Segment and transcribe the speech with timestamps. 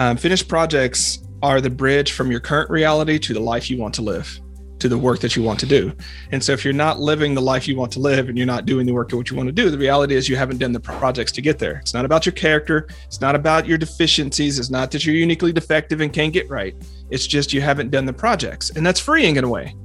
[0.00, 3.94] Um, finished projects are the bridge from your current reality to the life you want
[3.96, 4.40] to live,
[4.78, 5.92] to the work that you want to do.
[6.32, 8.64] And so, if you're not living the life you want to live and you're not
[8.64, 10.72] doing the work of what you want to do, the reality is you haven't done
[10.72, 11.76] the projects to get there.
[11.80, 12.88] It's not about your character.
[13.04, 14.58] It's not about your deficiencies.
[14.58, 16.74] It's not that you're uniquely defective and can't get right.
[17.10, 18.70] It's just you haven't done the projects.
[18.70, 19.76] And that's freeing in a way.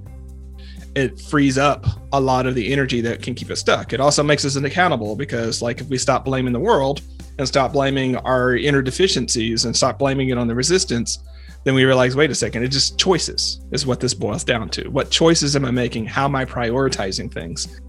[0.95, 3.91] It frees up a lot of the energy that can keep us stuck.
[3.91, 7.01] It also makes us accountable because, like, if we stop blaming the world
[7.37, 11.19] and stop blaming our inner deficiencies and stop blaming it on the resistance,
[11.63, 14.87] then we realize, wait a second, it just choices is what this boils down to.
[14.89, 16.05] What choices am I making?
[16.05, 17.81] How am I prioritizing things?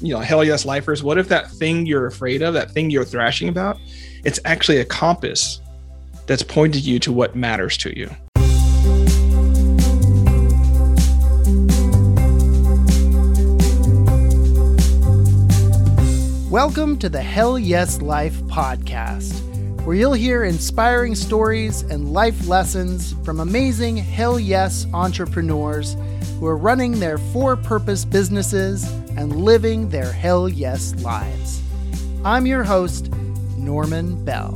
[0.00, 1.02] You know, hell yes, lifers.
[1.02, 3.78] What if that thing you're afraid of, that thing you're thrashing about,
[4.24, 5.60] it's actually a compass
[6.26, 8.10] that's pointed you to what matters to you?
[16.50, 19.42] Welcome to the Hell Yes Life podcast
[19.84, 25.96] where you'll hear inspiring stories and life lessons from amazing Hell Yes entrepreneurs
[26.38, 28.84] who are running their for purpose businesses
[29.16, 31.62] and living their Hell Yes lives.
[32.24, 33.10] I'm your host,
[33.56, 34.54] Norman Bell.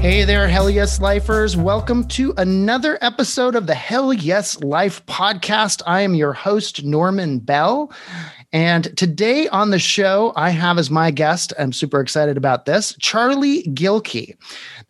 [0.00, 1.58] Hey there, Hell Yes Lifers.
[1.58, 5.82] Welcome to another episode of the Hell Yes Life podcast.
[5.86, 7.92] I am your host, Norman Bell.
[8.52, 12.96] And today on the show, I have as my guest, I'm super excited about this,
[12.98, 14.34] Charlie Gilkey.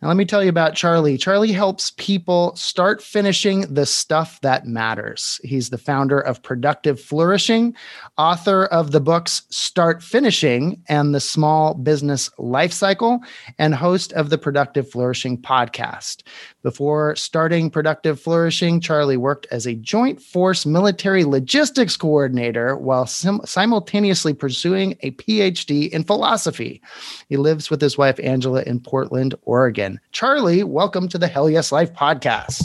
[0.01, 1.15] Now, let me tell you about Charlie.
[1.15, 5.39] Charlie helps people start finishing the stuff that matters.
[5.43, 7.75] He's the founder of Productive Flourishing,
[8.17, 13.19] author of the books Start Finishing and The Small Business Life Cycle,
[13.59, 16.23] and host of the Productive Flourishing podcast.
[16.63, 23.41] Before starting Productive Flourishing, Charlie worked as a Joint Force military logistics coordinator while sim-
[23.51, 26.81] simultaneously pursuing a PhD in philosophy.
[27.27, 29.99] He lives with his wife, Angela, in Portland, Oregon.
[30.13, 32.63] Charlie, welcome to the Hell Yes Life podcast.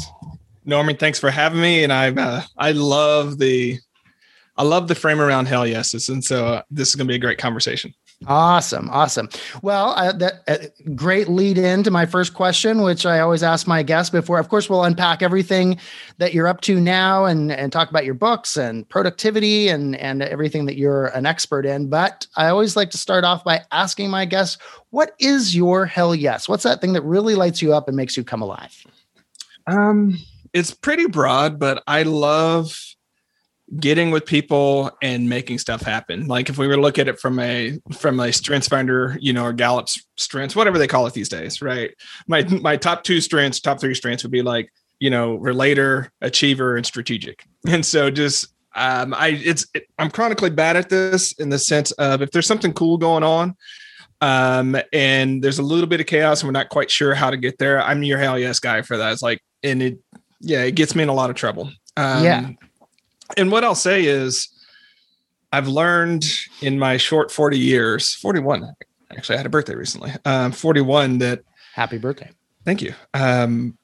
[0.65, 1.83] Norman, thanks for having me.
[1.83, 3.79] And I, uh, I love the,
[4.57, 7.17] I love the frame around hell yeses, and so uh, this is going to be
[7.17, 7.93] a great conversation.
[8.27, 9.28] Awesome, awesome.
[9.60, 10.56] Well, uh, that uh,
[10.94, 14.38] great lead in to my first question, which I always ask my guests before.
[14.38, 15.78] Of course, we'll unpack everything
[16.16, 20.22] that you're up to now and and talk about your books and productivity and and
[20.22, 21.91] everything that you're an expert in.
[21.91, 24.56] But I always like to start off by asking my guests,
[24.91, 26.48] what is your hell yes?
[26.48, 28.83] What's that thing that really lights you up and makes you come alive?
[29.66, 30.19] Um,
[30.54, 32.96] it's pretty broad, but I love
[33.81, 36.27] getting with people and making stuff happen.
[36.27, 39.32] Like if we were to look at it from a from a strengths finder, you
[39.32, 41.93] know, or Gallup's strengths, whatever they call it these days, right?
[42.28, 46.77] My my top two strengths, top three strengths would be like, you know, relator, achiever,
[46.77, 47.44] and strategic.
[47.69, 48.47] And so just
[48.77, 52.47] um I it's it, I'm chronically bad at this in the sense of if there's
[52.47, 53.56] something cool going on,
[54.21, 57.37] um, and there's a little bit of chaos and we're not quite sure how to
[57.37, 57.83] get there.
[57.83, 59.12] I'm your hell yes guy for that.
[59.12, 59.98] It's like and it
[60.41, 61.72] yeah, it gets me in a lot of trouble.
[61.97, 62.50] Um, yeah
[63.37, 64.49] and what I'll say is,
[65.53, 66.25] I've learned
[66.61, 68.75] in my short 40 years, 41,
[69.11, 71.43] actually, I had a birthday recently, um, 41, that
[71.75, 72.31] happy birthday.
[72.65, 72.95] Thank you.
[73.15, 73.79] Um,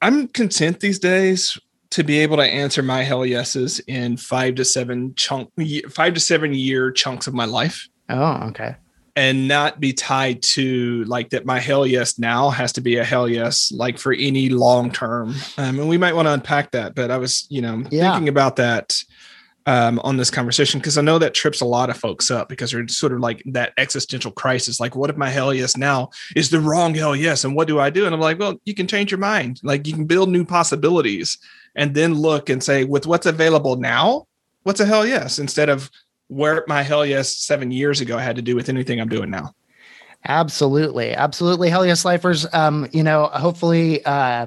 [0.00, 1.58] I'm content these days
[1.90, 5.50] to be able to answer my hell yeses in five to seven chunk,
[5.90, 7.88] five to seven year chunks of my life.
[8.08, 8.76] Oh, okay
[9.20, 13.04] and not be tied to like that my hell yes now has to be a
[13.04, 15.34] hell yes like for any long term.
[15.58, 18.12] Um, and we might want to unpack that but i was you know yeah.
[18.12, 19.04] thinking about that
[19.66, 22.70] um, on this conversation because i know that trips a lot of folks up because
[22.70, 26.48] they're sort of like that existential crisis like what if my hell yes now is
[26.48, 28.06] the wrong hell yes and what do i do?
[28.06, 29.60] And i'm like well you can change your mind.
[29.62, 31.36] Like you can build new possibilities
[31.76, 34.26] and then look and say with what's available now
[34.62, 35.38] what's a hell yes?
[35.38, 35.90] Instead of
[36.30, 39.54] where my hell yes seven years ago had to do with anything I'm doing now.
[40.26, 41.12] Absolutely.
[41.12, 41.70] Absolutely.
[41.70, 42.46] Hell yes, lifers.
[42.52, 44.46] Um, you know, hopefully, uh,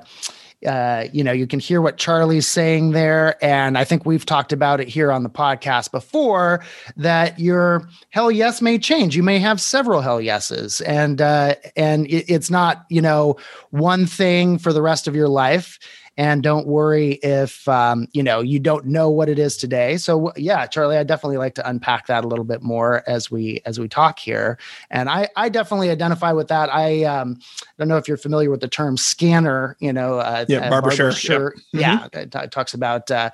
[0.66, 3.44] uh, you know, you can hear what Charlie's saying there.
[3.44, 6.64] And I think we've talked about it here on the podcast before
[6.96, 9.16] that your hell yes may change.
[9.16, 13.36] You may have several hell yeses and, uh, and it, it's not, you know,
[13.72, 15.80] one thing for the rest of your life
[16.18, 20.32] and don't worry if um, you know you don't know what it is today so
[20.36, 23.80] yeah charlie i definitely like to unpack that a little bit more as we as
[23.80, 24.58] we talk here
[24.90, 27.38] and i i definitely identify with that i um,
[27.78, 30.96] don't know if you're familiar with the term scanner you know uh, yeah barber, Barbara
[30.96, 31.62] Sher, shirt.
[31.74, 31.82] Yep.
[31.82, 32.20] yeah mm-hmm.
[32.20, 33.30] it, t- talks about uh,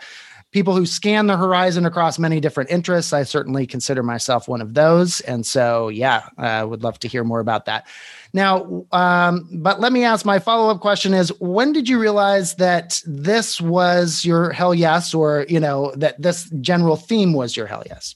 [0.52, 3.14] people who scan the horizon across many different interests.
[3.14, 5.22] I certainly consider myself one of those.
[5.22, 7.86] And so, yeah, I would love to hear more about that.
[8.34, 12.56] Now, um, but let me ask my follow up question is when did you realize
[12.56, 17.68] that this was your hell yes, or, you know, that this general theme was your
[17.68, 18.16] hell yes?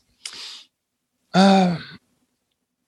[1.36, 1.78] Uh,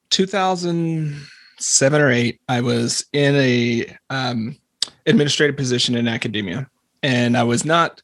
[0.10, 4.58] 2007 or eight, I was in a um,
[5.06, 6.68] administrative position in academia,
[7.04, 8.02] and I was not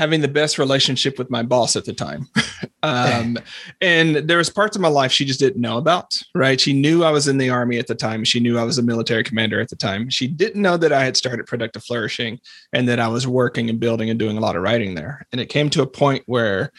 [0.00, 2.26] having the best relationship with my boss at the time.
[2.82, 3.36] um,
[3.82, 6.58] and there was parts of my life she just didn't know about, right?
[6.58, 8.24] She knew I was in the army at the time.
[8.24, 10.08] She knew I was a military commander at the time.
[10.08, 12.40] She didn't know that I had started Productive Flourishing
[12.72, 15.26] and that I was working and building and doing a lot of writing there.
[15.32, 16.72] And it came to a point where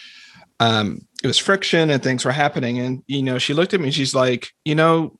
[0.59, 2.79] um, it was friction and things were happening.
[2.79, 5.19] And, you know, she looked at me and she's like, you know,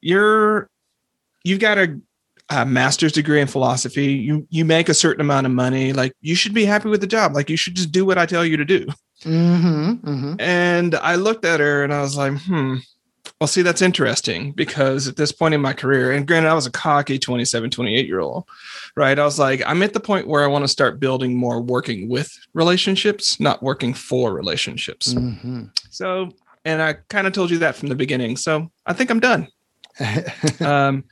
[0.00, 0.70] you're,
[1.42, 2.00] you've got a
[2.50, 6.34] a master's degree in philosophy you you make a certain amount of money like you
[6.34, 7.34] should be happy with the job.
[7.34, 8.86] Like you should just do what i tell you to do.
[9.22, 10.34] Mm-hmm, mm-hmm.
[10.38, 12.76] and i looked at her and i was like hmm
[13.40, 16.66] well see that's interesting because at this point in my career and granted i was
[16.66, 18.44] a cocky 27 28 year old
[18.94, 19.18] right?
[19.18, 22.08] I was like i'm at the point where i want to start building more working
[22.08, 25.12] with relationships not working for relationships.
[25.12, 25.64] Mm-hmm.
[25.90, 26.30] so
[26.64, 28.36] and i kind of told you that from the beginning.
[28.36, 29.48] So i think i'm done.
[30.60, 31.04] Um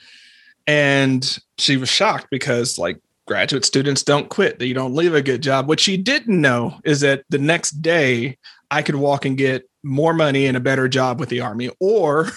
[0.67, 5.23] and she was shocked because like graduate students don't quit that you don't leave a
[5.23, 5.69] good job.
[5.69, 8.39] What she didn't know is that the next day
[8.71, 12.29] i could walk and get more money and a better job with the army or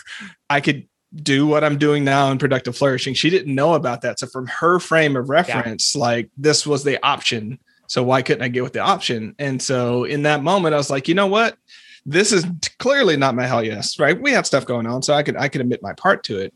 [0.49, 3.13] i could do what i'm doing now in productive flourishing.
[3.13, 4.19] She didn't know about that.
[4.19, 6.01] So from her frame of reference yeah.
[6.01, 7.59] like this was the option.
[7.87, 9.35] So why couldn't i get with the option?
[9.39, 11.57] And so in that moment i was like you know what?
[12.05, 12.45] This is
[12.79, 14.19] clearly not my hell yes right?
[14.19, 16.53] We have stuff going on so i could i could admit my part to it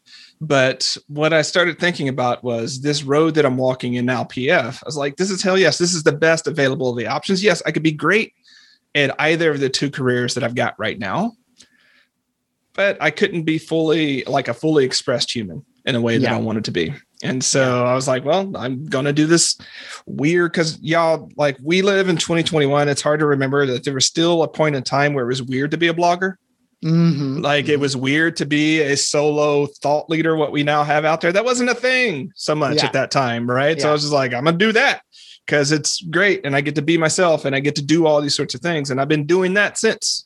[0.48, 4.84] but what I started thinking about was this road that I'm walking in now, PF.
[4.84, 7.42] I was like, this is hell yes, this is the best available of the options.
[7.42, 8.34] Yes, I could be great
[8.94, 11.34] at either of the two careers that I've got right now,
[12.74, 16.36] but I couldn't be fully like a fully expressed human in a way that yeah.
[16.36, 16.94] I wanted to be.
[17.24, 19.58] And so I was like, well, I'm going to do this
[20.06, 22.90] weird because y'all, like, we live in 2021.
[22.90, 25.42] It's hard to remember that there was still a point in time where it was
[25.42, 26.36] weird to be a blogger.
[26.84, 27.40] Mm-hmm.
[27.40, 31.22] Like it was weird to be a solo thought leader, what we now have out
[31.22, 31.32] there.
[31.32, 32.86] That wasn't a thing so much yeah.
[32.86, 33.78] at that time, right?
[33.78, 33.84] Yeah.
[33.84, 35.04] So I was just like, I'm gonna do that
[35.46, 38.22] because it's great and I get to be myself and I get to do all
[38.22, 38.92] these sorts of things.
[38.92, 40.26] And I've been doing that since.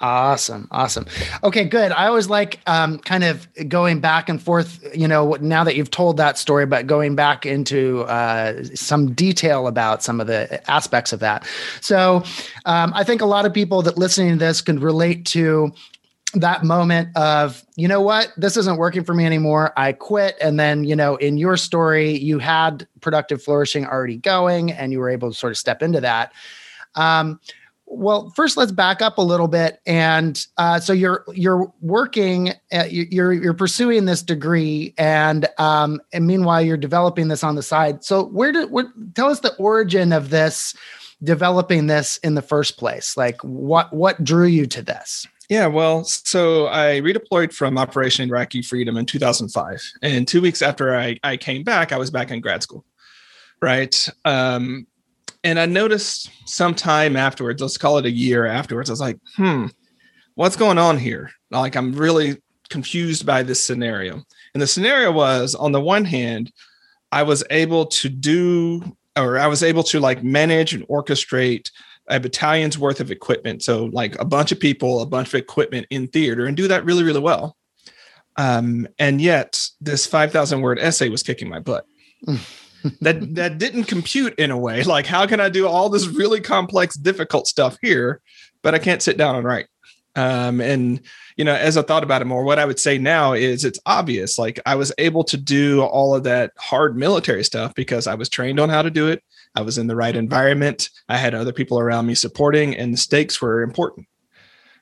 [0.00, 0.66] Awesome.
[0.72, 1.06] Awesome.
[1.44, 1.92] Okay, good.
[1.92, 5.92] I always like um, kind of going back and forth, you know, now that you've
[5.92, 11.12] told that story, but going back into uh, some detail about some of the aspects
[11.12, 11.46] of that.
[11.80, 12.24] So
[12.64, 15.72] um, I think a lot of people that listening to this can relate to
[16.34, 18.32] that moment of you know what?
[18.36, 19.72] This isn't working for me anymore.
[19.76, 20.36] I quit.
[20.40, 24.98] And then you know in your story you had productive flourishing already going and you
[24.98, 26.32] were able to sort of step into that.
[26.94, 27.40] Um,
[27.86, 32.86] well first let's back up a little bit and uh, so you're you're working at,
[32.86, 37.62] uh, you're you're pursuing this degree and um, and meanwhile you're developing this on the
[37.62, 38.02] side.
[38.02, 40.74] So where did where, tell us the origin of this
[41.22, 43.16] developing this in the first place.
[43.16, 48.62] Like what what drew you to this yeah, well, so I redeployed from Operation Iraqi
[48.62, 49.82] Freedom in 2005.
[50.02, 52.84] And two weeks after I, I came back, I was back in grad school.
[53.60, 54.08] Right.
[54.24, 54.86] Um,
[55.44, 59.66] and I noticed sometime afterwards, let's call it a year afterwards, I was like, hmm,
[60.34, 61.30] what's going on here?
[61.50, 62.40] Like, I'm really
[62.70, 64.22] confused by this scenario.
[64.54, 66.52] And the scenario was on the one hand,
[67.10, 71.70] I was able to do, or I was able to like manage and orchestrate
[72.08, 73.62] a battalion's worth of equipment.
[73.62, 76.84] So like a bunch of people, a bunch of equipment in theater and do that
[76.84, 77.56] really, really well.
[78.36, 81.86] Um, and yet this 5,000 word essay was kicking my butt.
[83.00, 84.82] that that didn't compute in a way.
[84.82, 88.20] Like, how can I do all this really complex, difficult stuff here,
[88.62, 89.66] but I can't sit down and write?
[90.14, 91.00] Um, and
[91.36, 93.80] you know, as I thought about it more, what I would say now is it's
[93.86, 94.38] obvious.
[94.38, 98.28] Like I was able to do all of that hard military stuff because I was
[98.28, 99.22] trained on how to do it.
[99.54, 100.88] I was in the right environment.
[101.08, 104.06] I had other people around me supporting, and the stakes were important.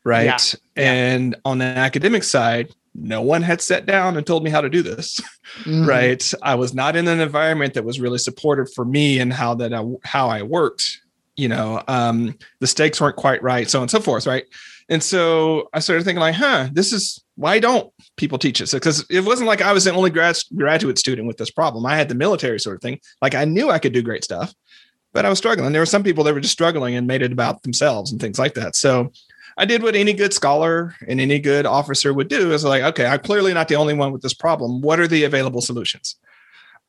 [0.05, 0.55] Right.
[0.77, 0.83] Yeah.
[0.83, 4.71] And on the academic side, no one had sat down and told me how to
[4.71, 5.21] do this.
[5.65, 5.87] Mm-hmm.
[5.87, 6.33] Right.
[6.43, 9.75] I was not in an environment that was really supportive for me and how that
[9.75, 11.01] I, how I worked.
[11.37, 14.27] You know, um, the stakes weren't quite right, so on and so forth.
[14.27, 14.45] Right.
[14.89, 18.73] And so I started thinking, like, huh, this is why don't people teach this?
[18.73, 21.87] Because it wasn't like I was the only grad, graduate student with this problem.
[21.87, 23.01] I had the military sort of thing.
[23.21, 24.55] Like I knew I could do great stuff,
[25.13, 25.73] but I was struggling.
[25.73, 28.39] There were some people that were just struggling and made it about themselves and things
[28.39, 28.77] like that.
[28.77, 29.11] So
[29.57, 33.07] I did what any good scholar and any good officer would do is like, okay,
[33.07, 34.81] I'm clearly not the only one with this problem.
[34.81, 36.17] What are the available solutions?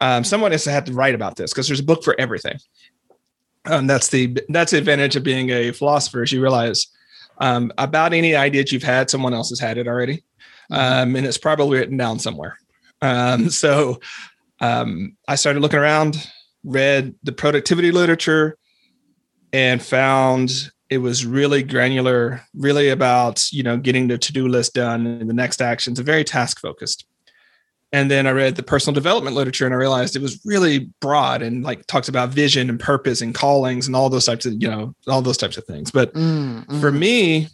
[0.02, 2.58] Um, someone has had to write about this because there's a book for everything.
[3.66, 6.88] Um, that's the that's the advantage of being a philosopher is you realize
[7.38, 10.24] um, about any idea that you've had, someone else has had it already.
[10.72, 12.58] Um, and it's probably written down somewhere.
[13.02, 14.00] Um, so
[14.60, 16.28] um, I started looking around,
[16.64, 18.58] read the productivity literature,
[19.54, 24.74] and found it was really granular, really about you know getting the to do list
[24.74, 27.06] done and the next actions, very task focused.
[27.94, 31.42] And then I read the personal development literature and I realized it was really broad
[31.42, 34.70] and like talks about vision and purpose and callings and all those types of, you
[34.70, 35.92] know, all those types of things.
[35.92, 36.80] But mm, mm.
[36.80, 37.50] for me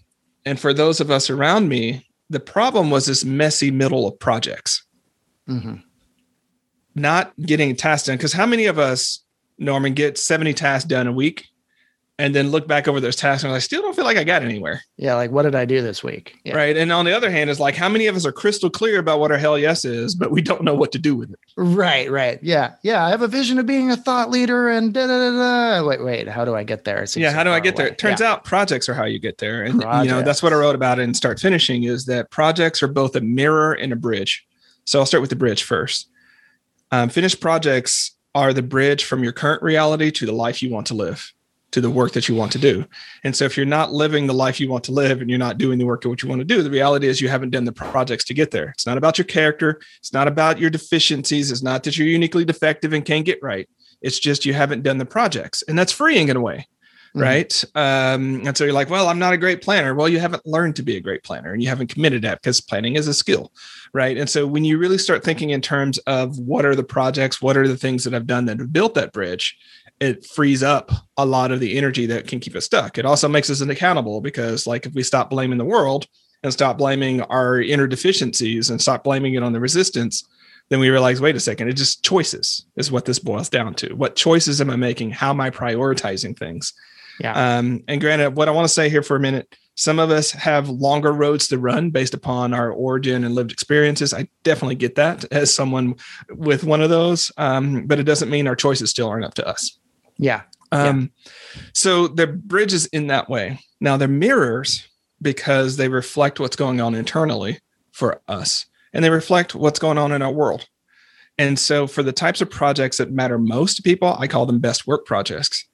[0.45, 4.85] and for those of us around me, the problem was this messy middle of projects.
[5.49, 5.75] Mm-hmm.
[6.95, 8.17] Not getting tasks done.
[8.17, 9.23] Because how many of us,
[9.57, 11.45] Norman, get 70 tasks done a week?
[12.19, 14.41] And then look back over those tasks and I still don't feel like I got
[14.41, 14.81] anywhere.
[14.97, 16.35] Yeah, like what did I do this week?
[16.43, 16.55] Yeah.
[16.55, 16.75] Right.
[16.75, 19.19] And on the other hand, is like how many of us are crystal clear about
[19.19, 21.39] what our hell yes is, but we don't know what to do with it.
[21.55, 22.39] Right, right.
[22.41, 22.73] Yeah.
[22.81, 23.05] Yeah.
[23.05, 25.79] I have a vision of being a thought leader and da da da.
[25.79, 25.87] da.
[25.87, 27.05] Wait, wait, how do I get there?
[27.15, 27.83] Yeah, how do I get away.
[27.83, 27.93] there?
[27.93, 28.31] It turns yeah.
[28.31, 29.61] out projects are how you get there.
[29.61, 30.05] And projects.
[30.05, 33.15] you know, that's what I wrote about in Start Finishing is that projects are both
[33.15, 34.43] a mirror and a bridge.
[34.85, 36.09] So I'll start with the bridge first.
[36.91, 40.87] Um, finished projects are the bridge from your current reality to the life you want
[40.87, 41.33] to live
[41.71, 42.85] to the work that you want to do.
[43.23, 45.57] And so if you're not living the life you want to live and you're not
[45.57, 47.65] doing the work of what you want to do, the reality is you haven't done
[47.65, 48.69] the projects to get there.
[48.69, 52.45] It's not about your character, it's not about your deficiencies, it's not that you're uniquely
[52.45, 53.69] defective and can't get right.
[54.01, 55.63] It's just you haven't done the projects.
[55.67, 56.67] And that's freeing in a way.
[57.09, 57.19] Mm-hmm.
[57.21, 57.63] Right.
[57.73, 59.95] Um, and so you're like, well, I'm not a great planner.
[59.95, 62.61] Well, you haven't learned to be a great planner and you haven't committed that because
[62.61, 63.51] planning is a skill.
[63.93, 64.17] Right.
[64.17, 67.57] And so when you really start thinking in terms of what are the projects, what
[67.57, 69.57] are the things that I've done that have built that bridge,
[69.99, 72.97] it frees up a lot of the energy that can keep us stuck.
[72.97, 76.05] It also makes us accountable because, like, if we stop blaming the world
[76.43, 80.23] and stop blaming our inner deficiencies and stop blaming it on the resistance,
[80.69, 83.93] then we realize, wait a second, it's just choices is what this boils down to.
[83.95, 85.11] What choices am I making?
[85.11, 86.73] How am I prioritizing things?
[87.19, 87.57] Yeah.
[87.57, 90.31] Um, and granted, what I want to say here for a minute, some of us
[90.31, 94.13] have longer roads to run based upon our origin and lived experiences.
[94.13, 95.95] I definitely get that as someone
[96.31, 99.47] with one of those, um, but it doesn't mean our choices still aren't up to
[99.47, 99.79] us.
[100.17, 100.41] Yeah.
[100.71, 101.61] Um, yeah.
[101.73, 103.59] So they're bridges in that way.
[103.79, 104.87] Now they're mirrors
[105.21, 107.59] because they reflect what's going on internally
[107.91, 110.67] for us and they reflect what's going on in our world.
[111.37, 114.59] And so for the types of projects that matter most to people, I call them
[114.59, 115.67] best work projects.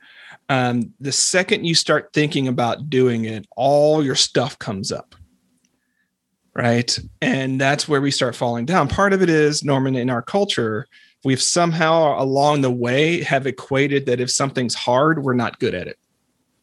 [0.49, 5.15] Um, the second you start thinking about doing it, all your stuff comes up.
[6.53, 6.99] Right.
[7.21, 8.87] And that's where we start falling down.
[8.87, 10.85] Part of it is, Norman, in our culture,
[11.23, 15.87] we've somehow along the way have equated that if something's hard, we're not good at
[15.87, 15.97] it.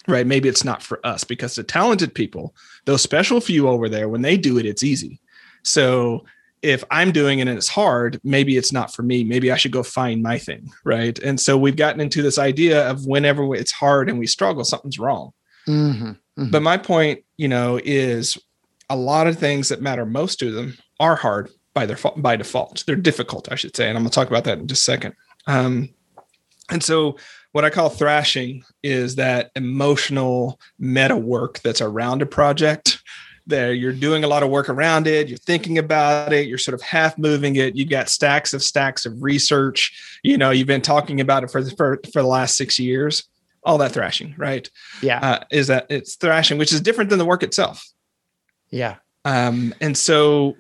[0.09, 0.27] Right.
[0.27, 4.23] Maybe it's not for us because the talented people, those special few over there, when
[4.23, 5.21] they do it, it's easy.
[5.63, 6.25] So
[6.63, 9.25] if I'm doing it and it's hard, maybe it's not for me.
[9.25, 10.71] Maybe I should go find my thing.
[10.85, 11.19] Right.
[11.21, 14.99] And so we've gotten into this idea of whenever it's hard and we struggle, something's
[14.99, 15.33] wrong.
[15.69, 16.51] Mm-hmm, mm-hmm.
[16.51, 18.39] But my point, you know, is
[18.89, 22.85] a lot of things that matter most to them are hard by their by default.
[22.87, 24.85] They're difficult, I should say, and I'm going to talk about that in just a
[24.85, 25.15] second.
[25.47, 25.91] Um,
[26.71, 27.17] and so,
[27.53, 33.03] what I call thrashing is that emotional meta work that's around a project.
[33.47, 35.29] There, you're doing a lot of work around it.
[35.29, 36.47] You're thinking about it.
[36.47, 37.75] You're sort of half moving it.
[37.75, 40.21] You've got stacks of stacks of research.
[40.23, 43.25] You know, you've been talking about it for the, for, for the last six years.
[43.65, 44.71] All that thrashing, right?
[45.03, 47.91] Yeah, uh, is that it's thrashing, which is different than the work itself.
[48.71, 48.97] Yeah.
[49.25, 50.57] Um, and so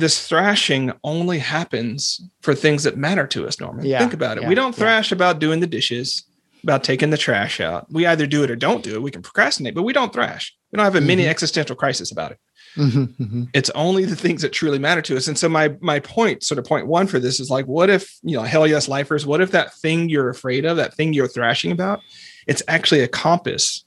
[0.00, 3.86] this thrashing only happens for things that matter to us, Norman.
[3.86, 4.42] Yeah, Think about it.
[4.42, 5.16] Yeah, we don't thrash yeah.
[5.16, 6.24] about doing the dishes,
[6.62, 7.86] about taking the trash out.
[7.90, 9.02] We either do it or don't do it.
[9.02, 10.56] We can procrastinate, but we don't thrash.
[10.72, 11.06] We don't have a mm-hmm.
[11.06, 12.38] mini existential crisis about it.
[12.76, 13.44] Mm-hmm, mm-hmm.
[13.52, 15.26] It's only the things that truly matter to us.
[15.26, 18.18] And so my my point, sort of point one for this is like, what if,
[18.22, 21.28] you know, hell yes, lifers, what if that thing you're afraid of, that thing you're
[21.28, 22.00] thrashing about,
[22.46, 23.84] it's actually a compass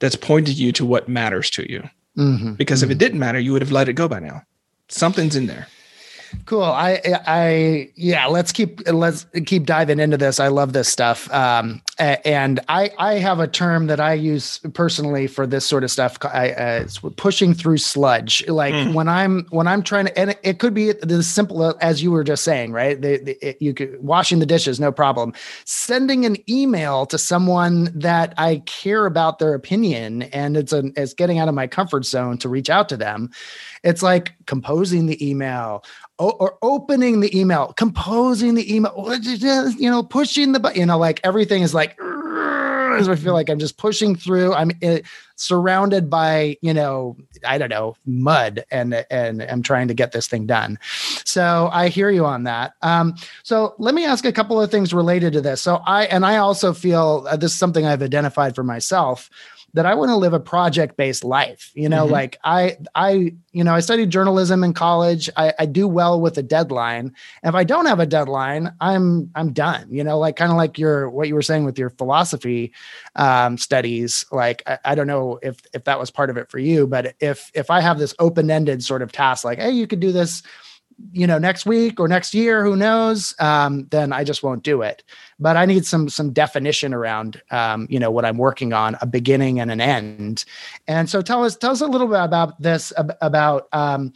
[0.00, 1.88] that's pointed you to what matters to you.
[2.18, 2.98] Mm-hmm, because if it mm-hmm.
[2.98, 4.42] didn't matter, you would have let it go by now
[4.90, 5.66] something's in there
[6.46, 6.62] cool.
[6.62, 10.40] I i yeah let's keep let's keep diving into this.
[10.40, 11.32] I love this stuff.
[11.32, 15.90] Um and i i have a term that i use personally for this sort of
[15.90, 16.16] stuff.
[16.24, 18.46] I, uh, it's pushing through sludge.
[18.48, 18.94] Like mm.
[18.94, 22.24] when i'm when i'm trying to and it, could be as simple as you were
[22.24, 23.00] just saying right?
[23.00, 25.32] The, the, it, you could washing the dishes no problem.
[25.64, 31.14] Sending an email to someone that i care about their opinion and it's a it's
[31.14, 33.30] getting out of my comfort zone to reach out to them.
[33.82, 35.84] It's like composing the email
[36.28, 39.14] or opening the email, composing the email,
[39.78, 41.98] you know, pushing the button, you know, like everything is like
[43.08, 44.52] I feel like I'm just pushing through.
[44.52, 44.98] I'm uh,
[45.36, 50.26] surrounded by, you know, I don't know, mud and and I'm trying to get this
[50.26, 50.78] thing done.
[51.24, 52.74] So I hear you on that.
[52.82, 55.62] Um, so let me ask a couple of things related to this.
[55.62, 59.30] So I and I also feel uh, this is something I've identified for myself
[59.74, 61.70] that I want to live a project based life.
[61.74, 62.12] You know, mm-hmm.
[62.12, 65.30] like I, I, you know, I studied journalism in college.
[65.36, 67.14] I, I do well with a deadline.
[67.42, 69.86] And if I don't have a deadline, I'm, I'm done.
[69.90, 72.72] You know, like kind of like your what you were saying with your philosophy
[73.16, 74.24] um, studies.
[74.32, 77.14] Like I, I don't know if if that was part of it for you, but
[77.20, 80.12] if if I have this open ended sort of task, like hey, you could do
[80.12, 80.42] this
[81.12, 83.34] you know next week or next year who knows?
[83.38, 85.02] Um, then i just won't do it.
[85.38, 89.06] But i need some some definition around um, you know what i'm working on a
[89.06, 90.44] beginning and an end.
[90.86, 94.12] And so tell us tell us a little bit about this about um,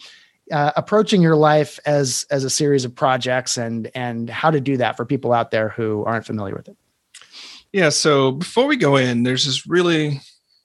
[0.52, 4.76] uh, approaching your life as as a series of projects and and how to do
[4.76, 6.76] that for people out there who aren't familiar with it.
[7.72, 10.20] Yeah so before we go in there's this really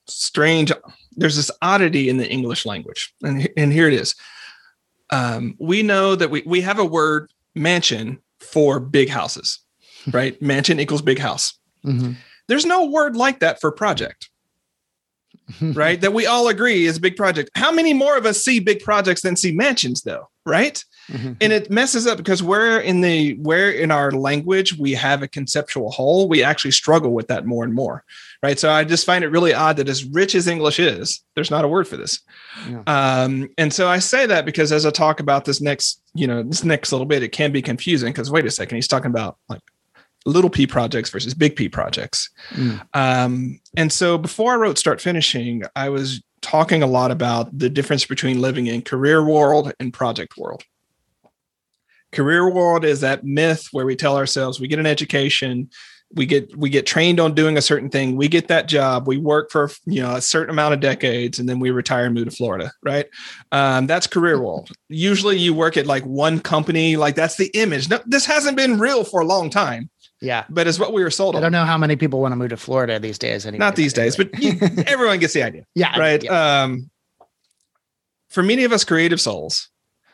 [0.06, 0.72] strange
[1.16, 3.14] there's this oddity in the english language.
[3.22, 4.14] And, and here it is
[5.12, 9.60] um, we know that we, we have a word mansion for big houses,
[10.12, 10.40] right?
[10.40, 11.58] mansion equals big house.
[11.84, 12.12] Mm-hmm.
[12.48, 14.30] There's no word like that for project,
[15.60, 16.00] right?
[16.00, 17.50] that we all agree is a big project.
[17.54, 20.82] How many more of us see big projects than see mansions, though, right?
[21.10, 21.32] Mm-hmm.
[21.40, 25.28] And it messes up because where in the where in our language we have a
[25.28, 28.04] conceptual whole, we actually struggle with that more and more,
[28.42, 28.58] right?
[28.58, 31.64] So I just find it really odd that as rich as English is, there's not
[31.64, 32.20] a word for this.
[32.68, 32.82] Yeah.
[32.86, 36.42] Um, and so I say that because as I talk about this next, you know,
[36.42, 39.36] this next little bit, it can be confusing because wait a second, he's talking about
[39.48, 39.60] like
[40.26, 42.30] little p projects versus big p projects.
[42.50, 42.86] Mm.
[42.94, 47.68] Um, and so before I wrote Start Finishing, I was talking a lot about the
[47.68, 50.64] difference between living in career world and project world.
[52.12, 55.70] Career world is that myth where we tell ourselves we get an education,
[56.14, 59.16] we get we get trained on doing a certain thing we get that job we
[59.16, 62.24] work for you know a certain amount of decades and then we retire and move
[62.24, 63.06] to florida right?
[63.52, 64.70] Um, that's career world.
[64.88, 67.88] Usually you work at like one company like that's the image.
[67.88, 69.90] No, this hasn't been real for a long time.
[70.20, 70.44] Yeah.
[70.50, 72.50] But it's what we were sold i don't know how many people want to move
[72.50, 75.98] to florida these days anyway, not these days but you, everyone gets the idea yeah
[75.98, 76.22] right?
[76.22, 76.62] yeah.
[76.62, 76.90] um
[78.28, 79.69] for many of us creative souls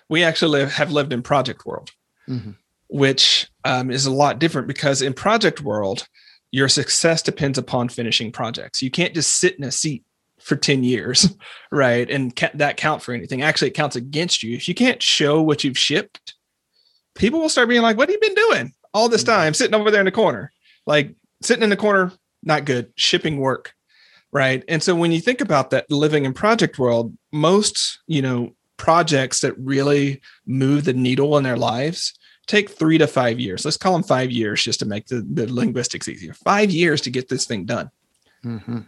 [0.08, 1.90] we actually live, have lived in project world
[2.28, 2.52] mm-hmm
[2.88, 6.06] which um, is a lot different because in project world,
[6.50, 8.82] your success depends upon finishing projects.
[8.82, 10.04] You can't just sit in a seat
[10.40, 11.34] for 10 years,
[11.72, 12.08] right?
[12.08, 13.42] And ca- that count for anything.
[13.42, 14.56] Actually, it counts against you.
[14.56, 16.34] If you can't show what you've shipped,
[17.14, 19.90] people will start being like, what have you been doing all this time sitting over
[19.90, 20.52] there in the corner?
[20.86, 23.73] Like sitting in the corner, not good, shipping work.
[24.32, 24.62] Right.
[24.69, 29.41] And so when you think about that living in project world, most, you know, projects
[29.41, 32.15] that really move the needle in their lives
[32.47, 33.65] take three to five years.
[33.65, 36.32] Let's call them five years just to make the, the linguistics easier.
[36.32, 37.91] Five years to get this thing done.
[38.45, 38.80] Mm-hmm.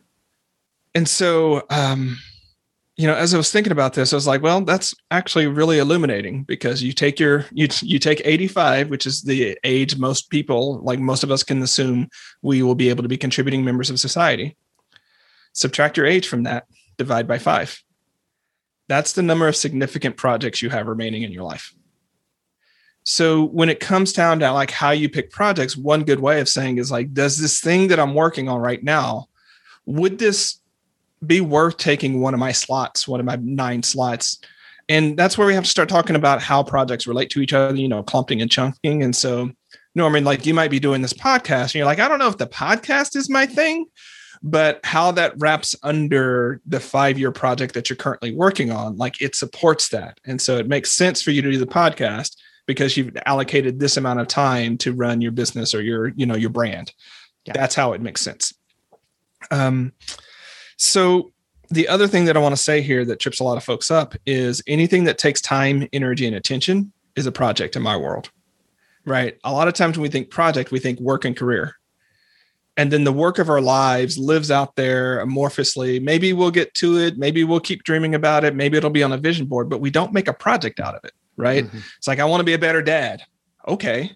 [0.94, 2.16] And so, um,
[2.96, 5.78] you know, as I was thinking about this, I was like, well, that's actually really
[5.78, 10.80] illuminating because you take your you you take 85, which is the age most people,
[10.82, 12.08] like most of us can assume
[12.42, 14.56] we will be able to be contributing members of society.
[15.52, 17.82] Subtract your age from that, divide by 5.
[18.88, 21.74] That's the number of significant projects you have remaining in your life.
[23.04, 26.48] So when it comes down to like how you pick projects, one good way of
[26.48, 29.28] saying is like, does this thing that I'm working on right now,
[29.86, 30.60] would this
[31.26, 34.38] be worth taking one of my slots, one of my nine slots?
[34.90, 37.76] And that's where we have to start talking about how projects relate to each other,
[37.76, 39.02] you know, clumping and chunking.
[39.02, 39.50] And so,
[39.94, 42.38] Norman, like you might be doing this podcast and you're like, I don't know if
[42.38, 43.86] the podcast is my thing,
[44.42, 49.20] but how that wraps under the five year project that you're currently working on, like
[49.20, 50.18] it supports that.
[50.26, 52.36] And so it makes sense for you to do the podcast
[52.68, 56.36] because you've allocated this amount of time to run your business or your you know
[56.36, 56.92] your brand
[57.46, 57.54] yeah.
[57.54, 58.54] that's how it makes sense
[59.50, 59.92] um
[60.76, 61.32] so
[61.70, 63.90] the other thing that i want to say here that trips a lot of folks
[63.90, 68.30] up is anything that takes time energy and attention is a project in my world
[69.04, 71.74] right a lot of times when we think project we think work and career
[72.78, 76.96] and then the work of our lives lives out there amorphously maybe we'll get to
[76.96, 79.80] it maybe we'll keep dreaming about it maybe it'll be on a vision board but
[79.80, 81.64] we don't make a project out of it right?
[81.64, 81.78] Mm-hmm.
[81.96, 83.22] It's like I want to be a better dad.
[83.66, 84.14] Okay.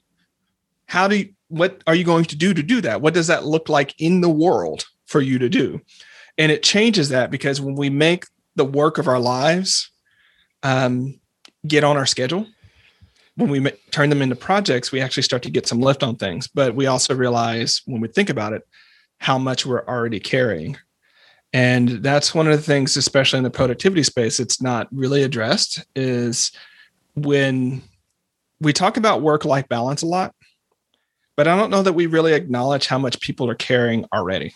[0.87, 3.01] How do you what are you going to do to do that?
[3.03, 5.81] What does that look like in the world for you to do?
[6.39, 8.25] And it changes that because when we make
[8.57, 9.91] the work of our lives
[10.63, 11.21] um,
[11.67, 12.47] get on our schedule,
[13.37, 16.47] when we turn them into projects, we actually start to get some lift on things.
[16.49, 18.63] But we also realize when we think about it,
[19.19, 20.77] how much we're already carrying.
[21.53, 25.85] And that's one of the things, especially in the productivity space, it's not really addressed
[25.95, 26.51] is
[27.15, 27.83] when
[28.61, 30.35] we talk about work life balance a lot,
[31.37, 34.55] but I don't know that we really acknowledge how much people are carrying already.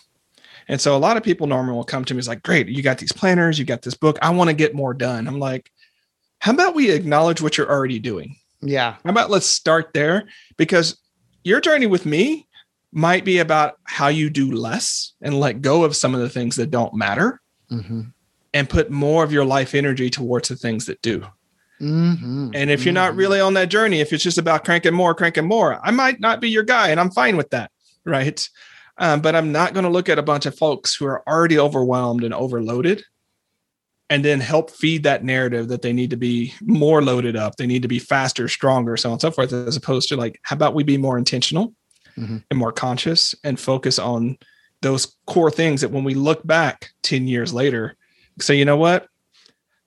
[0.67, 2.81] And so a lot of people normally will come to me, it's like, great, you
[2.83, 4.17] got these planners, you got this book.
[4.21, 5.27] I want to get more done.
[5.27, 5.71] I'm like,
[6.39, 8.35] how about we acknowledge what you're already doing?
[8.61, 8.95] Yeah.
[9.03, 10.27] How about let's start there?
[10.57, 10.97] Because
[11.43, 12.47] your journey with me
[12.91, 16.55] might be about how you do less and let go of some of the things
[16.55, 18.03] that don't matter Mm-hmm.
[18.53, 21.25] and put more of your life energy towards the things that do.
[21.81, 22.51] Mm-hmm.
[22.55, 25.45] And if you're not really on that journey, if it's just about cranking more, cranking
[25.45, 27.71] more, I might not be your guy, and I'm fine with that,
[28.05, 28.47] right?
[28.97, 31.59] Um, but I'm not going to look at a bunch of folks who are already
[31.59, 33.03] overwhelmed and overloaded,
[34.09, 37.67] and then help feed that narrative that they need to be more loaded up, they
[37.67, 39.51] need to be faster, stronger, so on and so forth.
[39.51, 41.73] As opposed to like, how about we be more intentional
[42.17, 42.43] Mhm.
[42.49, 44.37] and more conscious and focus on
[44.81, 47.95] those core things that when we look back 10 years later,
[48.39, 49.07] say, you know what?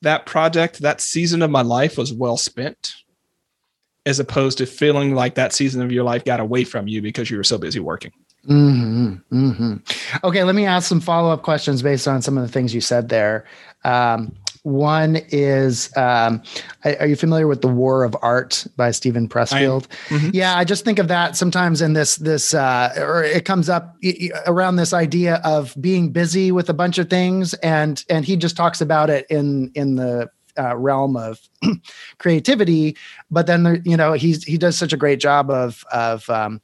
[0.02, 2.94] that project, that season of my life was well spent,
[4.06, 7.30] as opposed to feeling like that season of your life got away from you because
[7.30, 8.10] you were so busy working.
[8.46, 9.74] hmm hmm
[10.24, 12.80] Okay, let me ask some follow up questions based on some of the things you
[12.80, 13.44] said there.
[13.84, 16.42] Um, one is, um,
[16.84, 19.86] are you familiar with the War of Art by Steven Pressfield?
[20.08, 20.32] Mhm.
[20.34, 23.96] Yeah, I just think of that sometimes in this this, uh, or it comes up
[24.46, 28.54] around this idea of being busy with a bunch of things, and and he just
[28.54, 31.38] talks about it in in the uh, realm of
[32.18, 32.96] creativity.
[33.30, 36.60] But then there, you know he's he does such a great job of of um,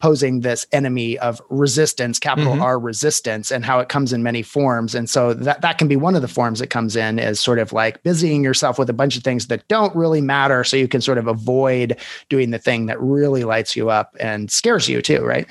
[0.00, 2.62] posing this enemy of resistance, capital Mhm.
[2.62, 4.94] R resistance, and how it comes in many forms.
[4.94, 7.58] And so that that can be one of the forms it comes in is sort
[7.58, 10.88] of like busying yourself with a bunch of things that don't really matter, so you
[10.88, 11.96] can sort of avoid
[12.28, 15.46] doing the thing that really lights you up and scares you too, right?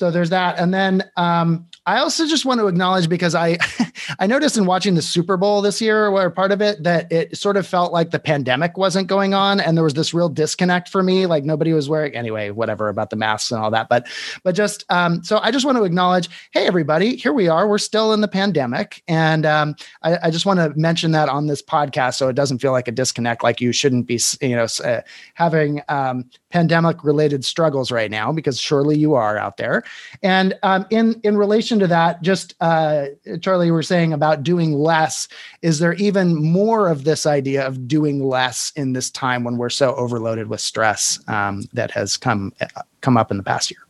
[0.00, 3.58] So there's that, and then um, I also just want to acknowledge because I
[4.18, 7.36] I noticed in watching the Super Bowl this year, or part of it, that it
[7.36, 10.88] sort of felt like the pandemic wasn't going on, and there was this real disconnect
[10.88, 11.26] for me.
[11.26, 13.90] Like nobody was wearing anyway, whatever about the masks and all that.
[13.90, 14.08] But
[14.42, 17.68] but just um, so I just want to acknowledge, hey everybody, here we are.
[17.68, 21.46] We're still in the pandemic, and um, I, I just want to mention that on
[21.46, 23.42] this podcast so it doesn't feel like a disconnect.
[23.42, 25.02] Like you shouldn't be, you know, uh,
[25.34, 29.82] having um, pandemic related struggles right now because surely you are out there.
[30.22, 33.06] And um, in in relation to that, just uh,
[33.40, 35.28] Charlie, you were saying about doing less.
[35.62, 39.70] Is there even more of this idea of doing less in this time when we're
[39.70, 42.52] so overloaded with stress um, that has come
[43.00, 43.80] come up in the past year?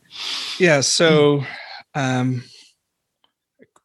[0.58, 0.80] Yeah.
[0.80, 1.44] So
[1.94, 2.44] um,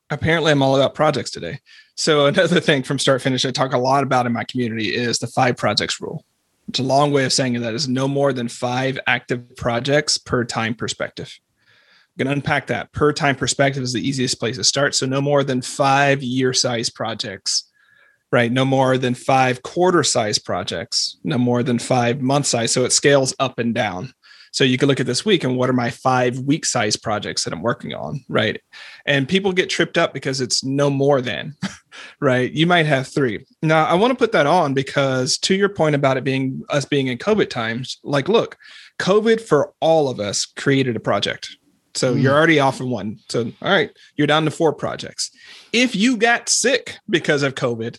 [0.09, 1.59] apparently, I'm all about projects today.
[1.95, 5.19] So another thing from start finish I talk a lot about in my community is
[5.19, 6.25] the five projects rule.
[6.67, 10.43] It's a long way of saying that is no more than five active projects per
[10.43, 11.39] time perspective.
[12.17, 12.91] Going to unpack that.
[12.93, 14.95] Per time perspective is the easiest place to start.
[14.95, 17.69] So no more than five year size projects,
[18.31, 18.51] right?
[18.51, 22.71] No more than five quarter size projects, no more than five month size.
[22.71, 24.13] So it scales up and down.
[24.55, 27.43] So you can look at this week and what are my five week size projects
[27.43, 28.61] that I'm working on, right?
[29.05, 31.57] And people get tripped up because it's no more than,
[32.21, 32.49] right?
[32.53, 33.45] You might have three.
[33.61, 36.85] Now, I want to put that on because to your point about it being us
[36.85, 38.57] being in COVID times, like, look,
[38.97, 41.57] COVID for all of us created a project.
[41.95, 42.21] So Mm.
[42.21, 43.17] you're already off of one.
[43.29, 45.31] So, all right, you're down to four projects.
[45.71, 47.97] If you got sick because of COVID,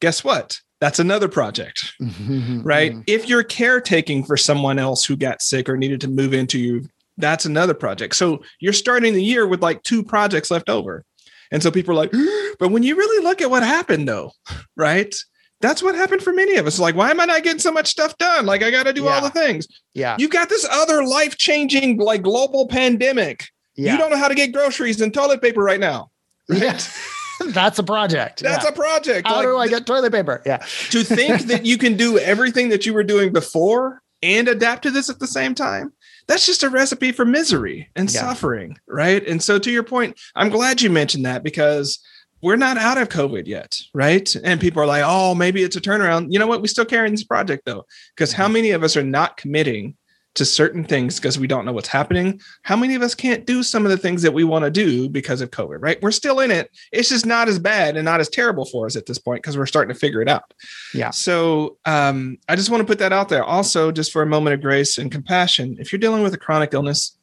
[0.00, 0.58] guess what?
[0.80, 1.94] That's another project
[2.64, 2.94] right?
[3.06, 6.82] If you're caretaking for someone else who got sick or needed to move into you,
[7.16, 8.14] that's another project.
[8.14, 11.02] So you're starting the year with like two projects left over.
[11.50, 12.12] And so people are like,
[12.58, 14.32] but when you really look at what happened though,
[14.76, 15.14] right?
[15.60, 16.78] That's what happened for many of us.
[16.78, 18.44] Like, why am I not getting so much stuff done?
[18.46, 19.14] Like, I got to do Yeah.
[19.14, 19.66] all the things.
[19.94, 20.16] Yeah.
[20.18, 23.46] You've got this other life changing, like global pandemic.
[23.74, 23.92] Yeah.
[23.92, 26.10] You don't know how to get groceries and toilet paper right now.
[26.48, 26.62] Right?
[26.62, 26.78] Yeah.
[27.48, 28.40] That's a project.
[28.42, 28.70] That's yeah.
[28.70, 29.28] a project.
[29.28, 30.42] How Like, do I get toilet paper?
[30.46, 30.56] Yeah.
[30.90, 34.90] to think that you can do everything that you were doing before and adapt to
[34.90, 35.92] this at the same time
[36.26, 38.20] that's just a recipe for misery and Yeah.
[38.22, 41.98] suffering right and so to your point i'm glad you mentioned that because
[42.46, 44.34] we're not out of covid yet right?
[44.44, 46.28] And people are like oh maybe it's a turnaround.
[46.30, 46.62] You know what?
[46.62, 49.96] We still carrying this project though because how many of us are not committing
[50.34, 52.40] to certain things because we don't know what's happening?
[52.62, 55.08] How many of us can't do some of the things that we want to do
[55.08, 56.00] because of covid right?
[56.02, 56.70] We're still in it.
[56.92, 59.56] It's just not as bad and not as terrible for us at this point because
[59.56, 60.52] we're starting to figure it out.
[60.94, 61.10] Yeah.
[61.10, 63.44] so um, I just want to put that out there.
[63.44, 66.74] Also, just for a moment of grace and compassion, if you're dealing with a chronic
[66.74, 67.18] illness,